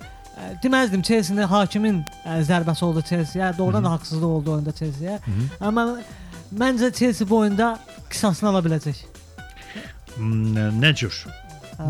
[0.65, 3.53] deməzdim Chelsea-nin hakimin ə, zərbəsi oldu Chelsea-yə.
[3.59, 5.19] Doğrudan da haqsızlıq oldu oyunda Chelsea-yə.
[5.61, 5.99] Amma
[6.59, 7.79] məncə Chelsea bu oyunda
[8.11, 9.05] qisasını ala biləcək.
[10.17, 11.15] Hmm, Nə cür?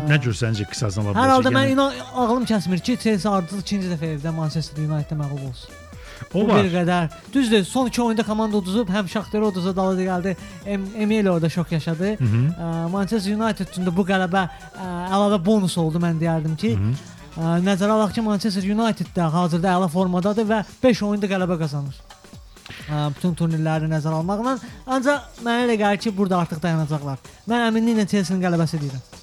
[0.07, 1.55] Nə cür səncə qisasına ala Hər halda biləcək?
[1.57, 5.79] mən Yəni, inan ağlım kəsmir ki, Chelsea artıq ikinci dəfə evdə Manchester United-ə məğlub olsun.
[6.33, 6.63] o Bu var.
[6.63, 7.09] bir qədər.
[7.33, 10.35] Düzdür, son iki oyunda komanda uduzub, həm Shakhtar uduzub, dalı gəldi.
[10.65, 12.07] Em Emil orada şok yaşadı.
[12.17, 12.89] Hı -hı.
[12.91, 14.47] Manchester United üçün də bu qələbə
[15.11, 16.77] əlavə bonus oldu mən deyərdim ki.
[17.37, 21.95] Ə, Nəzərə alaq ki, Manchester United də hazırda əla formadadır və 5 oyunda qələbə qazanır.
[22.91, 24.57] Bütün turnirləri nəzərə almaqla,
[24.97, 27.21] ancaq mənə elə gəlir ki, burada artıq dayanacaqlar.
[27.47, 29.20] Mən əminliklə Chelsea-nin qələbəsi deyirəm.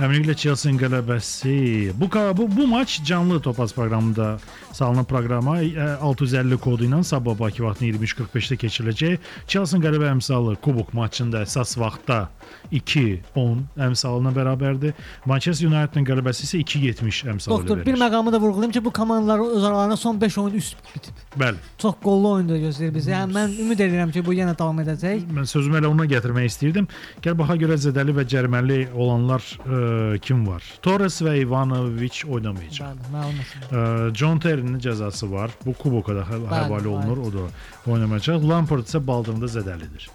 [0.00, 1.92] Həmçinin Chelsea-nin qələbəsi.
[2.00, 4.38] Bu bu bu maç canlı Topaz proqramında
[4.72, 9.18] salınan proqrama e, 650 kodu ilə sabah Bakı vaxtı 23:45-də keçiriləcək.
[9.46, 12.30] Chelsea-nin qələbə əmsalı kubok maçında əsas vaxtda
[12.72, 14.94] 2-10 əmsalına bərabərdir.
[15.26, 19.44] Manchester United-in qələbəsi isə 2-70 əmsalı ilə Doktor, bir məqamı da vurğulayım ki, bu komandalar
[19.56, 21.20] öz aralarında son 5 oyun üst bitib.
[21.36, 21.60] Bəli.
[21.78, 23.12] Çox qollu oyun da gözləyir bizi.
[23.12, 25.28] Yəni mən ümid edirəm ki, bu yenə davam edəcək.
[25.36, 26.88] Mən sözümü elə ona gətirmək istirdim.
[27.20, 29.44] Gəl baxa görə zədəli və cəriməli olanlar
[29.90, 30.62] e, kim var?
[30.82, 32.94] Torres və Ivanovic oynamayacaq.
[32.94, 33.42] Bəli, məlum.
[33.70, 33.82] Ə,
[34.16, 35.50] John Terry'nin cəzası var.
[35.66, 36.92] Bu kuboka da hə- həvalə bəli.
[36.94, 37.46] olunur, o da
[37.90, 38.46] oynamayacaq.
[38.52, 40.08] Lampard isə baldırında zədəlidir.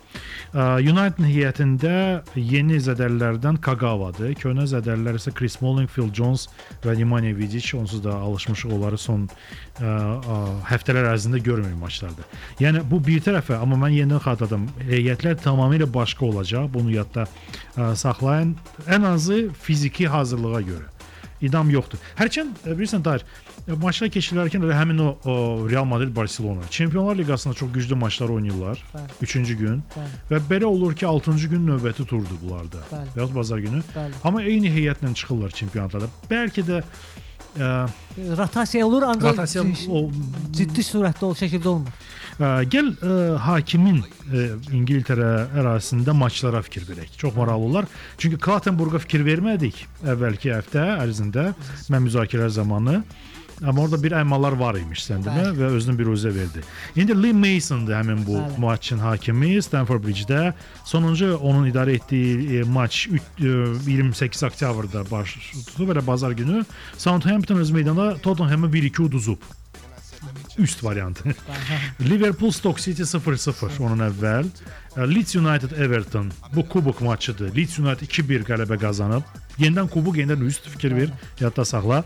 [0.55, 1.95] United heyətində
[2.39, 4.31] yeni zədəlilərdən Kagavadır.
[4.39, 6.47] Köhnə zədəlilər isə Chris Smalling, Phil Jones
[6.85, 7.73] və Nemanja Vidic.
[7.75, 12.27] Onsuz da alışmışıq onları son ə, ə, həftələr ərzində görmürük maçlarda.
[12.63, 14.69] Yəni bu bir tərəfə, amma mən yenidən xatırladım.
[14.89, 16.71] Heyətlər tamamilə başqa olacaq.
[16.73, 18.55] Bunu yadda ə, saxlayın.
[18.87, 20.91] Ən azı fiziki hazırlığa görə.
[21.43, 21.99] İdam yoxdur.
[22.17, 23.25] Hərçənd e, bilirsən Tahir,
[23.73, 25.35] maçlar keçirilərkən elə həmin o, o
[25.69, 28.83] Real Madrid Barcelona Çempionlar Liqasında çox güclü maçlar oynayırlar.
[28.93, 29.25] Bəli.
[29.25, 30.21] 3-cü gün Bəli.
[30.31, 32.83] və belə olur ki, 6-cı gün növbəti turdur bunlarda.
[33.15, 33.81] Və bazar günü.
[33.95, 34.21] Bəli.
[34.23, 36.09] Amma eyni heyətlə çıxırlar çempionatlara.
[36.29, 36.81] Bəlkə də
[37.57, 37.71] ə,
[38.37, 40.05] Rotasiya olur, ancaq rotasiya o
[40.53, 41.99] ciddi surətdə ol şəkildə olmur.
[42.37, 44.45] Ə, gəl ə, hakimin ə,
[44.77, 47.15] İngiltərə ərazisində maçlara fikir verək.
[47.17, 47.89] Çox maraqlı olar.
[48.21, 51.53] Çünki Klatenburqa fikir vermədik əvvəlki həftə ərzində
[51.89, 53.01] mən müzakirələr zamanı.
[53.63, 56.63] Amma orada bir əmmalar var imiş səndəmə və özünü bir özə verdi.
[56.95, 58.59] İndi Lee Mason'dır həmin bu Bəli.
[58.59, 60.53] maçın hakimi Stamford Bridge-də.
[60.85, 63.45] Sonuncu onun idarə etdiyi e, maç üç-
[63.87, 66.65] e, 28 oktyabrda baş tutub belə bazar günü
[66.97, 69.37] Southampton öz meydanda Tottenhamı 1-2 uduzub.
[70.57, 71.23] Üst variantı.
[72.01, 74.45] Liverpool Stoke City 0-0 onun əvvəl.
[74.97, 77.55] E, Leeds United Everton bu kubok maçıdır.
[77.55, 79.23] Leeds United 2-1 qələbə qazanıb.
[79.59, 82.01] Yenidən kubok, yenidən üst fikir ver, yadda saxla.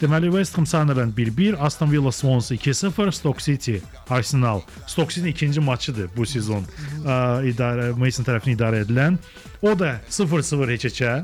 [0.00, 3.76] Deməli West Ham Sunderland 1-1, Aston Villa Swansea 2-0, Stoke City
[4.08, 4.60] Arsenal.
[4.86, 6.64] Stoke City ikinci maçıdır bu sezon.
[7.04, 9.20] Ə, idarə Mason tərəfindən idarə edilən.
[9.62, 11.14] O da 0-0 heç-heçə.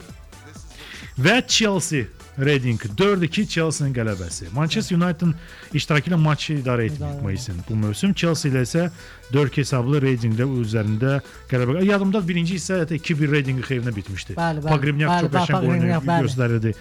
[1.17, 2.05] Və Chelsea
[2.39, 4.51] Reading 4-2 Chelsea-nin qələbəsi.
[4.53, 5.35] Manchester United-ın
[5.73, 8.13] iştirakı ilə maçı idarə etməyib Mason bu mövsüm.
[8.15, 8.91] Chelsea ilə isə
[9.33, 11.21] 4 hesablı Reading-də üzərində
[11.51, 11.81] qələbə.
[11.89, 14.37] Yadımda birinci hissə hətta 2-1 Reading xeyrinə bitmişdi.
[14.37, 15.89] Bəli, çox qəşəng oyunu
[16.27, 16.75] göstərirdi.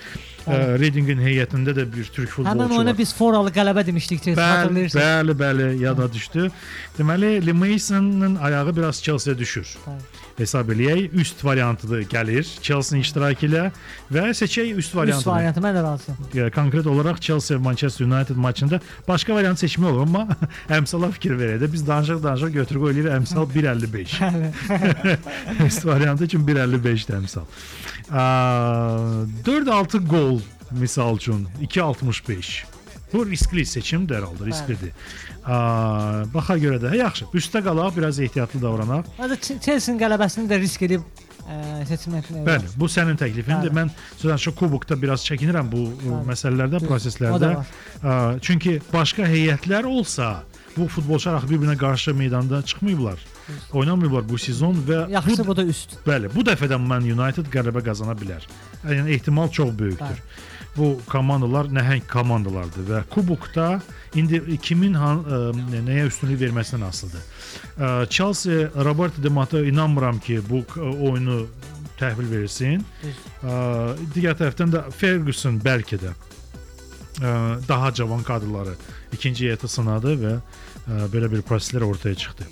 [0.84, 2.78] Readingin heyətində də bir türk futbolçu Həmin var.
[2.78, 5.06] oyuna biz foralı qələbə demişdik, siz Bəli, xatırlayırsınız.
[5.06, 6.52] bəli, bəli, yada düşdü.
[7.00, 9.78] Deməli, Limason'un ayağı biraz Chelsea-yə düşür.
[9.88, 10.25] Bəli.
[10.36, 13.70] Hesab eləyək, üst variantı gəlir Chelsea-nin iştirakı ilə
[14.12, 15.32] və seçək üst Üst variantını.
[15.34, 16.18] variantı mən də razıyam.
[16.34, 20.28] Yəni, konkret olaraq Chelsea Manchester United maçında başqa variant seçmək olur, amma
[20.78, 24.20] əmsala fikir verək də biz danışıq danışıq götür qoy eləyir əmsal 1.55.
[25.70, 27.44] üst variantı üçün 1.55 əmsal.
[29.48, 30.40] 4-6 gol
[30.72, 32.75] misal üçün 2.65.
[33.16, 34.92] Bu riskli seçimdir hər halda, risklidir.
[35.46, 37.30] Aa, baxa görə də yaxşı.
[37.38, 39.08] Üstə qalaq, biraz ehtiyatlı davranaq.
[39.20, 41.06] Məncə Ch- Chelsea-nin qələbəsini də risk edib
[41.46, 42.28] ə, seçmək.
[42.48, 43.72] Bəli, bu sənin təklifindir.
[43.72, 43.78] Bəli.
[43.78, 46.20] Mən sözən şu kubokda biraz çəkinirəm bu Bəli.
[46.34, 47.52] məsələlərdə, proseslərdə.
[48.04, 50.42] Ə, Çünki başqa heyətlər olsa,
[50.76, 53.22] bu futbolçular axı bir-birinə qarşı meydanda çıxmayıblar.
[53.78, 55.96] Oynamayıblar bu sezon və Yaxşısı bu, bu da üst.
[56.08, 58.44] bəli, bu dəfədən Man United qələbə qazana bilər.
[58.90, 60.20] Yəni ehtimal çox böyükdür.
[60.20, 60.52] Bəli.
[60.78, 63.68] Bu komandalar nəhəng komandalardır və kubokda
[64.20, 65.40] indi kimin han, ə,
[65.88, 67.24] nəyə üstünlük verməsindən asılıdır.
[67.80, 71.46] Ə, Chelsea Robert De Mato inanmıram ki, bu k- oyunu
[72.00, 72.84] təhvil versin.
[73.44, 73.56] Ə,
[74.16, 76.12] digər tərəfdən də Ferguson bəlkə də
[77.68, 78.76] daha cavan kadrları
[79.14, 82.48] ikinci heyətə sınadı və ə, belə bir proseslər ortaya çıxdı.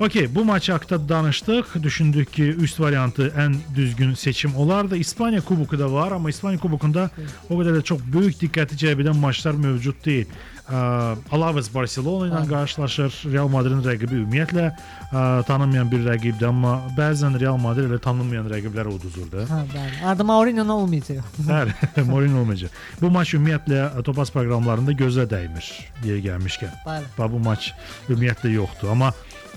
[0.00, 1.74] Okay, bu maç haqqında danışdıq.
[1.82, 4.96] Düşündük ki, üst variantı ən düzgün seçim olardı.
[4.96, 7.10] İspaniya kuboku da var, amma İspaniya kubokunda
[7.50, 10.26] o qədər də çox böyük diqqəti cəlb edən maçlar mövcud deyil.
[10.66, 13.18] Alaves Barcelona ilə qarşılaşır.
[13.32, 18.90] Real Madridin rəqibi ümumiyyətlə ə, tanınmayan bir rəqibdir, amma bəzən Real Madrid elə tanınmayan rəqiblər
[18.90, 19.44] uduzur da.
[19.46, 20.00] Hə, bəli.
[20.10, 21.22] Arda Mourinho olmayacaq.
[21.46, 21.76] Bəli,
[22.10, 22.74] Mourinho olmayacaq.
[23.00, 25.70] Bu maç ümumiyyətlə Topaz proqramlarında gözə dəymir
[26.02, 26.74] deyə gəlmişkən.
[26.86, 27.14] Bəli.
[27.18, 27.70] Bax bu maç
[28.08, 29.12] ümumiyyətlə yoxdur, amma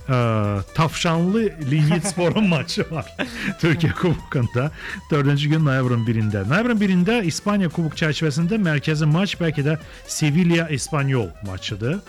[0.07, 3.05] ə, Tavşanlı Linyit Sporun maçı var.
[3.61, 4.71] Türkiyə Kubokunda
[5.11, 6.49] 4-cü gün noyabrın 1-də.
[6.49, 11.99] Noyabrın 1-də İspaniya Kubok çərçivəsində mərkəzi maç bəlkə də Sevilla Espanyol maçıdır.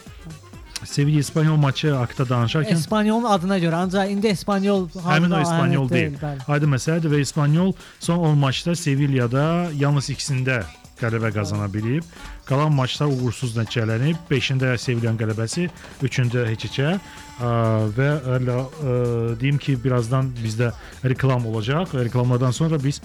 [0.85, 6.15] Sevilla İspanyol maçı haqqında danışarkən İspanyolun adına görə, ancaq indi İspanyol Həmin o İspanyol deyil.
[6.23, 6.45] Bəli.
[6.49, 10.63] Aydın məsələdir və İspanyol son 10 maçda Sevillada yalnız ikisində
[11.01, 12.07] qələbə qazana bilib.
[12.49, 14.21] Qalan maçlar uğursuz nəticələnib.
[14.31, 15.69] 5-də Sevillanın qələbəsi,
[16.05, 16.95] 3-də heç-heçə
[17.41, 17.51] Ə,
[17.97, 18.95] və elə ə,
[19.41, 20.75] deyim ki, birazdan bizdə
[21.09, 21.95] reklam olacaq.
[21.97, 23.01] Reklamlardan sonra biz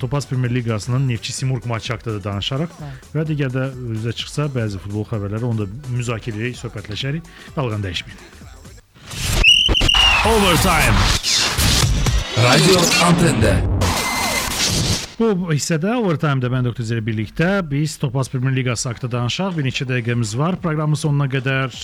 [0.00, 2.74] Topaz Premyer Liqasının Neftçi Simurq maçı haqqında da danışarıq
[3.14, 7.32] və digər də üzə çıxsa bəzi futbol xəbərləri onu da müzakirə edərək, söhbətləşərik.
[7.56, 8.20] Dalğan dəyişməyin.
[10.28, 11.00] Overtime.
[12.44, 13.77] Radio Antende.
[15.18, 16.84] Bu hissədə Overtime-da mən Dr.
[16.86, 19.56] Zəli birlikdə biz Topaz Premyer Liqası haqqında danışaq.
[19.56, 20.54] Bir neçə dəqiqəmiz var.
[20.62, 21.74] Proqramın sonuna qədər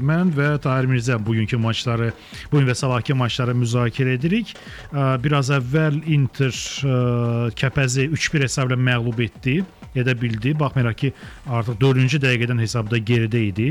[0.00, 2.08] mən və Tahir Mirzə bugünkü maçları,
[2.48, 4.54] bu gün və sabahkı maçları müzakirə edirik.
[5.20, 6.56] Biraz əvvəl Inter
[7.60, 9.60] Kəpəzi 3-1 hesabla məğlub etdi.
[9.92, 10.54] Edə bildi.
[10.56, 11.12] Baxmayaraq ki,
[11.52, 13.66] artıq 4-cü dəqiqədən hesabda geridə idi.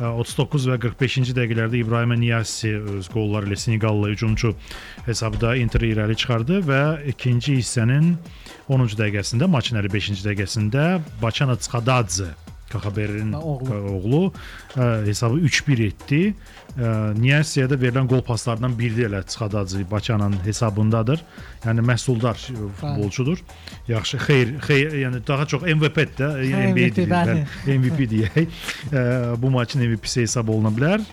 [0.00, 4.50] Ə, 39 və 45-ci dəqiqələrdə İbrahim Niyasi öz qolları ilə Senegallı hücumçu
[5.06, 6.82] hesabda Interi irəli çıxardı və
[7.14, 8.16] ikinci hissənin
[8.68, 10.86] 10-cu dəqiqəsində, maçın 55-ci dəqiqəsində
[11.22, 12.30] Baçana Çxadadze
[12.70, 13.78] KXBR-in Oğlu.
[13.94, 14.22] oğlu
[14.76, 16.20] ə, hesabı 3-1 etdi.
[16.70, 21.22] Ə, Niyasiyədə verilən qol paslarından biri də elə Çxadadze Baçanın hesabındadır.
[21.64, 22.38] Yəni məhsuldar
[22.80, 23.42] futbolçudur.
[23.88, 26.28] Yaxşı, xeyr, xeyr, yəni daha çox MVP-dir də,
[26.70, 27.34] MVP, NBA bəli.
[27.66, 28.60] bəli, MVP deyək.
[29.42, 31.04] Bu maçın MVP-si hesab oluna bilər.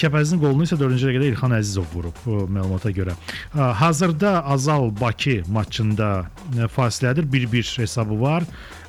[0.00, 3.14] Kəpəzin qolunu isə 4-cü dəqiqədə İlxan Əzizov vurub məlumata görə.
[3.54, 6.10] Hazırda Azal Bakı maçında
[6.56, 7.28] ə, fasilədir.
[7.32, 8.46] 1-1 hesabı var.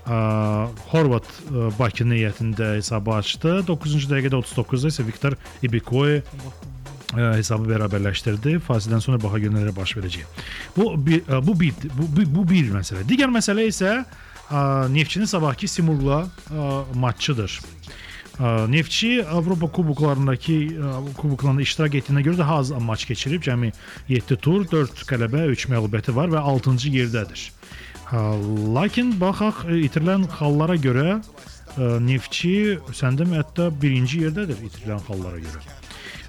[0.07, 0.17] Ə,
[0.91, 3.57] Horvat ə, Bakı niyyətində hesabı açdı.
[3.67, 5.35] 9-cu dəqiqədə 39-da isə Viktor
[5.67, 6.06] Ibikoy
[7.15, 8.57] ə, hesabı bərabərləşdirdi.
[8.67, 10.43] Fasilədən sonra baxa görünələrə baş verəcək.
[10.77, 13.05] Bu bir, ə, bu bir bu, bu, bu bir məsələ.
[13.07, 14.59] Digər məsələ isə ə,
[14.93, 16.67] Neftçinin sabahkı Simurqla ə,
[16.99, 17.59] maçıdır.
[18.37, 20.57] Ə, Neftçi Avropa kuboklarındakı
[21.17, 23.43] kuboklarında iştirak etdiyinə görə daha az maç keçirib.
[23.45, 23.73] Cəmi
[24.11, 27.49] 7 tur, 4 qələbə, 3 məğlubiyyəti var və 6-cı yerdədir.
[28.11, 28.21] Ə,
[28.75, 35.65] Lakin baxaq itirilən xallara görə ə, Neftçi səndəm hətta 1-ci yerdədir itirilən xallara görə.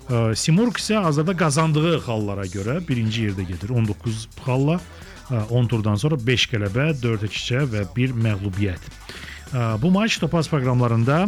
[0.09, 4.79] Simurq isə hazırda qazandığı xallara görə birinci yerdə gedir 19 xalla.
[5.29, 8.87] Ə, 10 turdan sonra 5 qələbə, 4 keçə və 1 məğlubiyyət.
[9.53, 11.27] Ə, Bu maç Topaz proqramlarında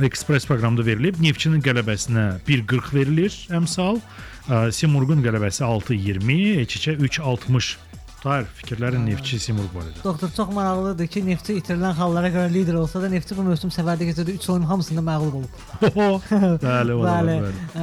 [0.00, 1.20] Express proqramda verilib.
[1.20, 4.00] Neftçinin qələbəsinə 1.40 verilir əmsal.
[4.48, 7.74] Ə, Simurqun qələbəsi 6.20, Eçiçə 3.60.
[8.20, 10.02] Tahir, fikirlərin Neftçi Simurq barədə.
[10.04, 14.10] Doktor çox maraqlıdır ki, Neftçi itirilən xallara görə lider olsa da Neftçi bu mövsüm səfərdə
[14.10, 15.54] keçirdiyi 3 oyun hamısında məğlub olub.
[16.66, 17.38] bəli, o Bəli.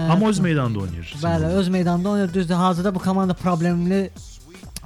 [0.06, 1.16] Amma öz meydanda oynayır.
[1.24, 2.34] Bəli, öz meydanda oynayır.
[2.34, 4.12] Düzdür, hazırda bu komanda problemli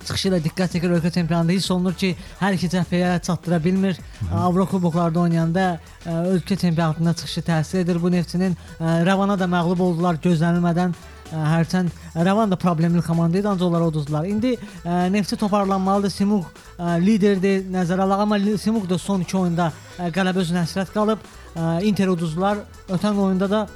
[0.06, 4.00] çıxışı ilə diqqət çəkir ölkə çempionatında hiss olunur ki, hər iki cəbhəyə çatdıra bilmir.
[4.34, 5.66] Avrokuboklarda oynayanda
[6.06, 8.00] ə, ölkə çempionatında çıxışı təsir edir.
[8.02, 10.96] Bu Neftçinin ə, Rəvana da məğlub oldular gözlənilmədən.
[11.32, 14.26] Hərçənd Rəvan da problemli komanda idi, ancaq onlar uduzdular.
[14.28, 14.56] İndi
[14.86, 16.10] ə, Neftçi toparlanmalıdır.
[16.12, 16.46] Simuk
[16.78, 21.20] ə, liderdir, nəzərə alaq, amma Simuk da son 2 oyunda ə, qələbə özünə həsrət qalıb.
[21.56, 22.58] Ə, Inter uduzdular.
[22.90, 23.68] Ötən oyunda da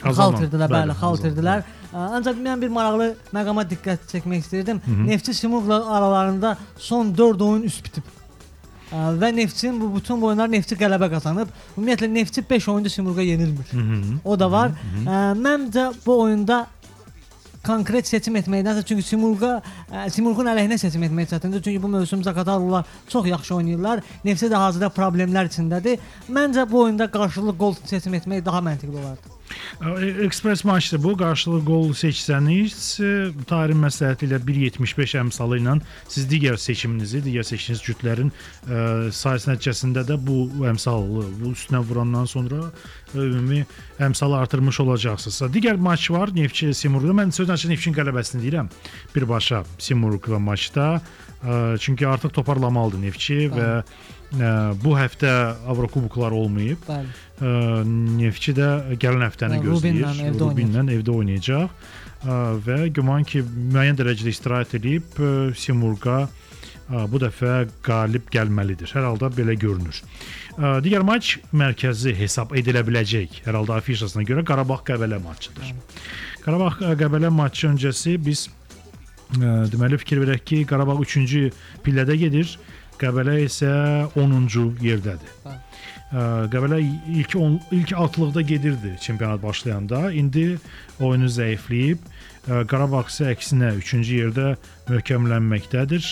[0.00, 1.30] Azamla, Xalt irdilər, bəli, bəli, xalt azamla.
[1.30, 1.64] irdilər.
[1.90, 4.80] Ə, Ancaq mən bir maraqlı məqama diqqət çəkmək istirdim.
[5.06, 8.02] Neftçi Simurqla aralarında son 4 oyun üst bitib.
[8.90, 11.48] Və Neftçinin bu bütün bu oyunlar Neftçi qələbə qazanıb.
[11.76, 13.66] Ümumiyyətlə Neftçi 5 oyunda Simurqa yenilmir.
[13.70, 14.16] Hı -hı.
[14.24, 14.70] O da var.
[15.06, 16.66] Ə, Məncə bu oyunda
[17.66, 21.62] konkret seçim etməkdənsə çünki Simurqa ə, Simurqun əleyhinə seçim etmək çətindir.
[21.64, 24.04] Çünki bu mövsüm Zaqatarlılar çox yaxşı oynayırlar.
[24.24, 26.00] Neftçi də hazırda problemlər içindədir.
[26.30, 29.39] Məncə bu oyunda qarşılıq gol seçim etmək daha məntiqli olardı.
[30.00, 31.16] E, Ekspres maçdır bu.
[31.16, 33.10] Qarşılıq gol seçsəniz, e,
[33.48, 35.76] Tahir'in məsləhəti ilə 1.75 əmsalı ilə
[36.08, 42.28] siz digər seçiminizi, digər seçdiyiniz cütlərin ə, sayısı nəticəsində də bu əmsalı bu üstünə vurandan
[42.30, 43.64] sonra ə, ümumi
[44.00, 45.40] əmsalı artırmış olacaqsınız.
[45.54, 47.16] Digər maç var, Neftçi Simurqda.
[47.22, 48.70] Mən sözün açıq Neftçinin qələbəsini deyirəm.
[49.14, 50.88] Birbaşa Simurqla maçda.
[51.40, 53.84] Ə, çünki artıq toparlamalıdır Neftçi və ə,
[54.30, 55.30] bu həftə
[55.68, 56.84] Avrokuboklar olmayıb.
[56.86, 57.08] Bəli.
[58.20, 58.68] Neftçi də
[59.00, 60.04] gələn həftəni Hə, gözləyir.
[60.04, 61.88] Rubinlə evdə Rubinlə evdə oynayacaq.
[62.66, 63.40] Və güman ki,
[63.72, 65.18] müəyyən dərəcədə istirahət edib
[65.56, 66.28] Simurqa
[67.10, 68.90] bu dəfə qalib gəlməlidir.
[68.92, 70.00] Hər halda belə görünür.
[70.84, 73.44] Digər maç mərkəzi hesab edilə biləcək.
[73.46, 75.70] Hər halda afişasına görə Qarabağ-Qəbələ maçıdır.
[76.44, 78.48] Qarabağ-Qəbələ maçı öncəsi biz
[79.30, 81.44] deməli fikir verək ki, Qarabağ 3-cü
[81.86, 82.58] pillədə gedir,
[83.00, 83.70] Qəbələ isə
[84.18, 85.32] 10-cu yerdədir.
[85.44, 85.60] Bəli.
[86.10, 86.80] Ə, Qəbələ
[87.20, 90.10] ilk on, ilk altılıqda gedirdi çempionat başlayanda.
[90.12, 90.58] İndi
[91.00, 92.02] oyunu zəifləyib.
[92.48, 94.54] Qarabağ isə əksinə 3-cü yerdə
[94.88, 96.06] möhkəmlənməkdədir.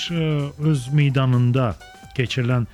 [0.70, 1.72] Öz meydanında
[2.16, 2.66] keçirilən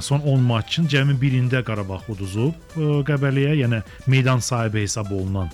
[0.00, 2.76] son 10 maçın cəmi birində Qarabağ uduzub
[3.08, 5.50] Qəbələyə, yəni meydan sahibi hesab olunan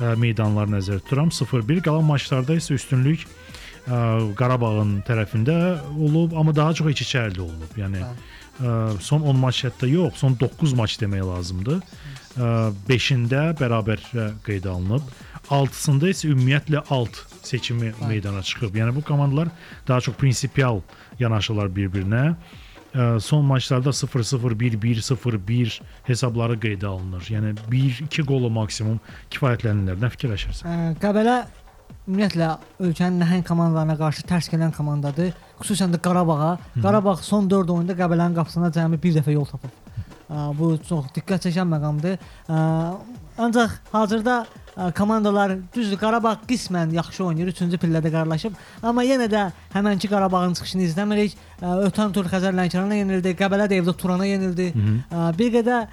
[0.00, 1.32] ə, meydanlar nəzərdə tuturam.
[1.32, 3.26] 0-1 qalan maçlarda isə üstünlük
[3.86, 4.00] ə,
[4.38, 5.56] Qarabağın tərəfində
[5.94, 7.78] olub, amma daha çox iç-içərli olub.
[7.78, 8.10] Yəni ə,
[9.00, 11.80] son 10 maç hətta yox, son 9 maç demək lazımdır.
[12.36, 15.06] 5-də bərabər ə, qeydə alınıb.
[15.52, 18.74] 6-sında isə ümumiyyətlə alt seçimi meydana çıxıb.
[18.74, 19.48] Yəni bu komandalar
[19.88, 20.80] daha çox prinsipial
[21.18, 22.34] yanaşırlar bir-birinə.
[23.20, 27.28] Son maçlarda 0-0, 1-1, 0-1 hesabları qeydə alınır.
[27.30, 28.98] Yəni 1-2 qolu maksimum
[29.30, 30.00] kifayətlənirlər.
[30.00, 30.96] Nə fikirləşirsən?
[31.02, 31.36] Qəbələ
[32.06, 32.48] ümumiyyətlə
[32.86, 35.32] ölkənin nəhəng komandalarına qarşı tərs gələn komandadır.
[35.60, 36.52] Xüsusən də Qarabağa.
[36.82, 39.72] Qarabağ son 4 oyunda Qəbələnin qapısına cəmi bir dəfə yol tapıb.
[40.58, 42.18] Bu çox diqqət çəkən məqamdır.
[43.38, 44.46] Ancaq hazırda
[44.96, 50.84] komandalar düzdür Qarabağ qismən yaxşı oynayır, 3-cü pillədə qarşılaşıb, amma yenə də həmənki Qarabağın çıxışını
[50.90, 51.36] izləmirik.
[51.62, 54.66] Ötən tur Xəzər Lənkərana yenildi, Qəbələ də evdə Turana yenildi.
[55.08, 55.86] Ə, Bir qədər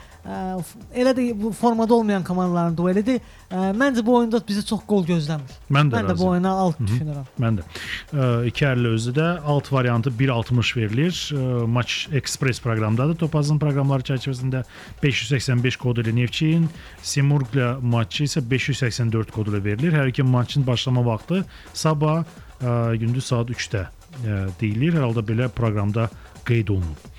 [0.96, 3.22] elə də bu formada olmayan komandaların duelidir.
[3.52, 5.56] Məncə bu oyunda bizi çox gol gözləmir.
[5.72, 7.28] Mən də Mən də bu oyuna alt düşünürəm.
[7.40, 7.66] Mən də.
[8.12, 11.20] Ə, İki əlli özü də alt variantı 1.60 verilir.
[11.68, 13.16] Maç Express proqramdadır.
[13.24, 14.64] Topazın proqramları çərçivəsində
[15.04, 16.68] 585 kod ilə Neftçinin,
[17.04, 18.44] Simurqla maçı isə
[18.74, 19.96] 584 kod ilə verilir.
[19.96, 21.44] Hər iki maçın başlama vaxtı
[21.74, 24.98] sabah ə, gündüz saat 3-də ə, deyilir.
[24.98, 26.10] Hər halda belə proqramda
[26.48, 27.10] qeyd olunub.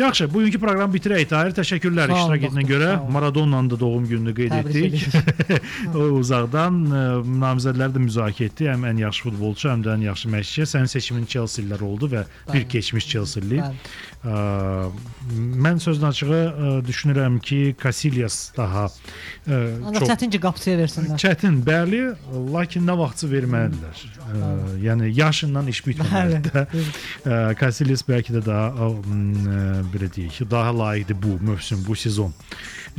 [0.00, 1.26] Yaxşı, bugünkü proqramı bitirək.
[1.28, 3.12] Tahir, təşəkkürlər Sağ olun, iştirak etdiyinə doktor, görə.
[3.12, 4.94] Maradona'nın da doğum gününü qeyd etdik.
[5.94, 7.02] o uzaqdan ə,
[7.44, 8.68] namizədləri də müzakirə etdi.
[8.72, 10.68] Həm ən yaxşı futbolçu, həm də ən yaxşı məşqçi.
[10.72, 12.68] Sənin seçimin Chelsea-lilər oldu və bir Bəli.
[12.76, 13.60] keçmiş Chelsea-li.
[13.60, 14.38] Ə,
[15.64, 21.20] Mən sözün açığı ə, düşünürəm ki, Casillas daha ə, Ancaq çətin ki qapıçıya versinlər.
[21.20, 22.02] Çətin, bəli,
[22.52, 24.02] lakin nə vaxtsa verməlidirlər.
[24.30, 24.50] Ə,
[24.84, 26.52] yəni yaşından iş bitməməlidir.
[26.56, 27.54] də.
[27.60, 32.34] Casillas bəlkə də daha ə, belə deyək ki, daha layiqdir bu mövsüm, bu sezon.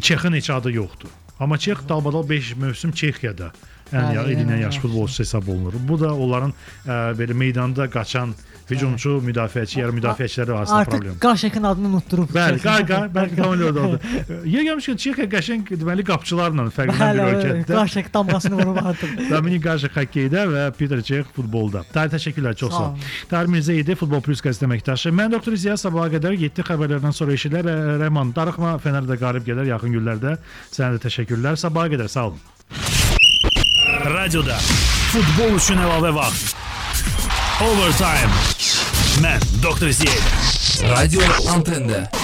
[0.01, 1.09] Çexin heç adı yoxdur.
[1.39, 3.51] Amma Çex dalbadal 5 mövsüm Çexiyada
[3.91, 4.81] ən yəni, yaxşı yaxşı.
[4.81, 5.73] futbolçusu hesab olunur.
[5.87, 6.53] Bu da onların
[6.85, 8.35] ə, belə meydanda qaçan
[8.69, 11.15] hücumçu, müdafiəçi, yarım müdafiəçiləri arasında Artıq problem.
[11.19, 12.29] Qaşekin adını unutdurub.
[12.35, 13.99] Bəli, qay qay, bəlkə tam elə oldu.
[14.45, 17.73] Yer gəlmişkən Çexiya qəşəng deməli qapıçılarla fərqlənən bir Bəli, ölkədir.
[17.73, 19.17] Qaşek damğasını vurub artıq.
[19.31, 21.83] Dominik Qaşıq hokkeydə və Peter Çex futbolda.
[21.93, 22.99] Tarih təşəkkürlər, çox Sağ olun.
[23.29, 25.11] Tarih Mirzə idi, Futbol Plus qəzet əməkdaşı.
[25.15, 27.67] Mən doktor Ziya sabaha qədər 7 xəbərlərdən sonra eşidilər.
[27.67, 30.37] Ə, Rəhman darıxma, Fənər də qalib gələr yaxın günlərdə.
[30.71, 31.59] Sənə də təşəkkürlər.
[31.59, 32.39] Sabaha qədər sağ olun.
[34.15, 34.57] Radioda
[35.11, 36.60] futbol üçün əlavə vaxt.
[37.61, 38.31] Overtime.
[39.21, 40.17] Mən doktor Ziya.
[40.89, 41.21] Radio
[41.53, 42.20] Antende.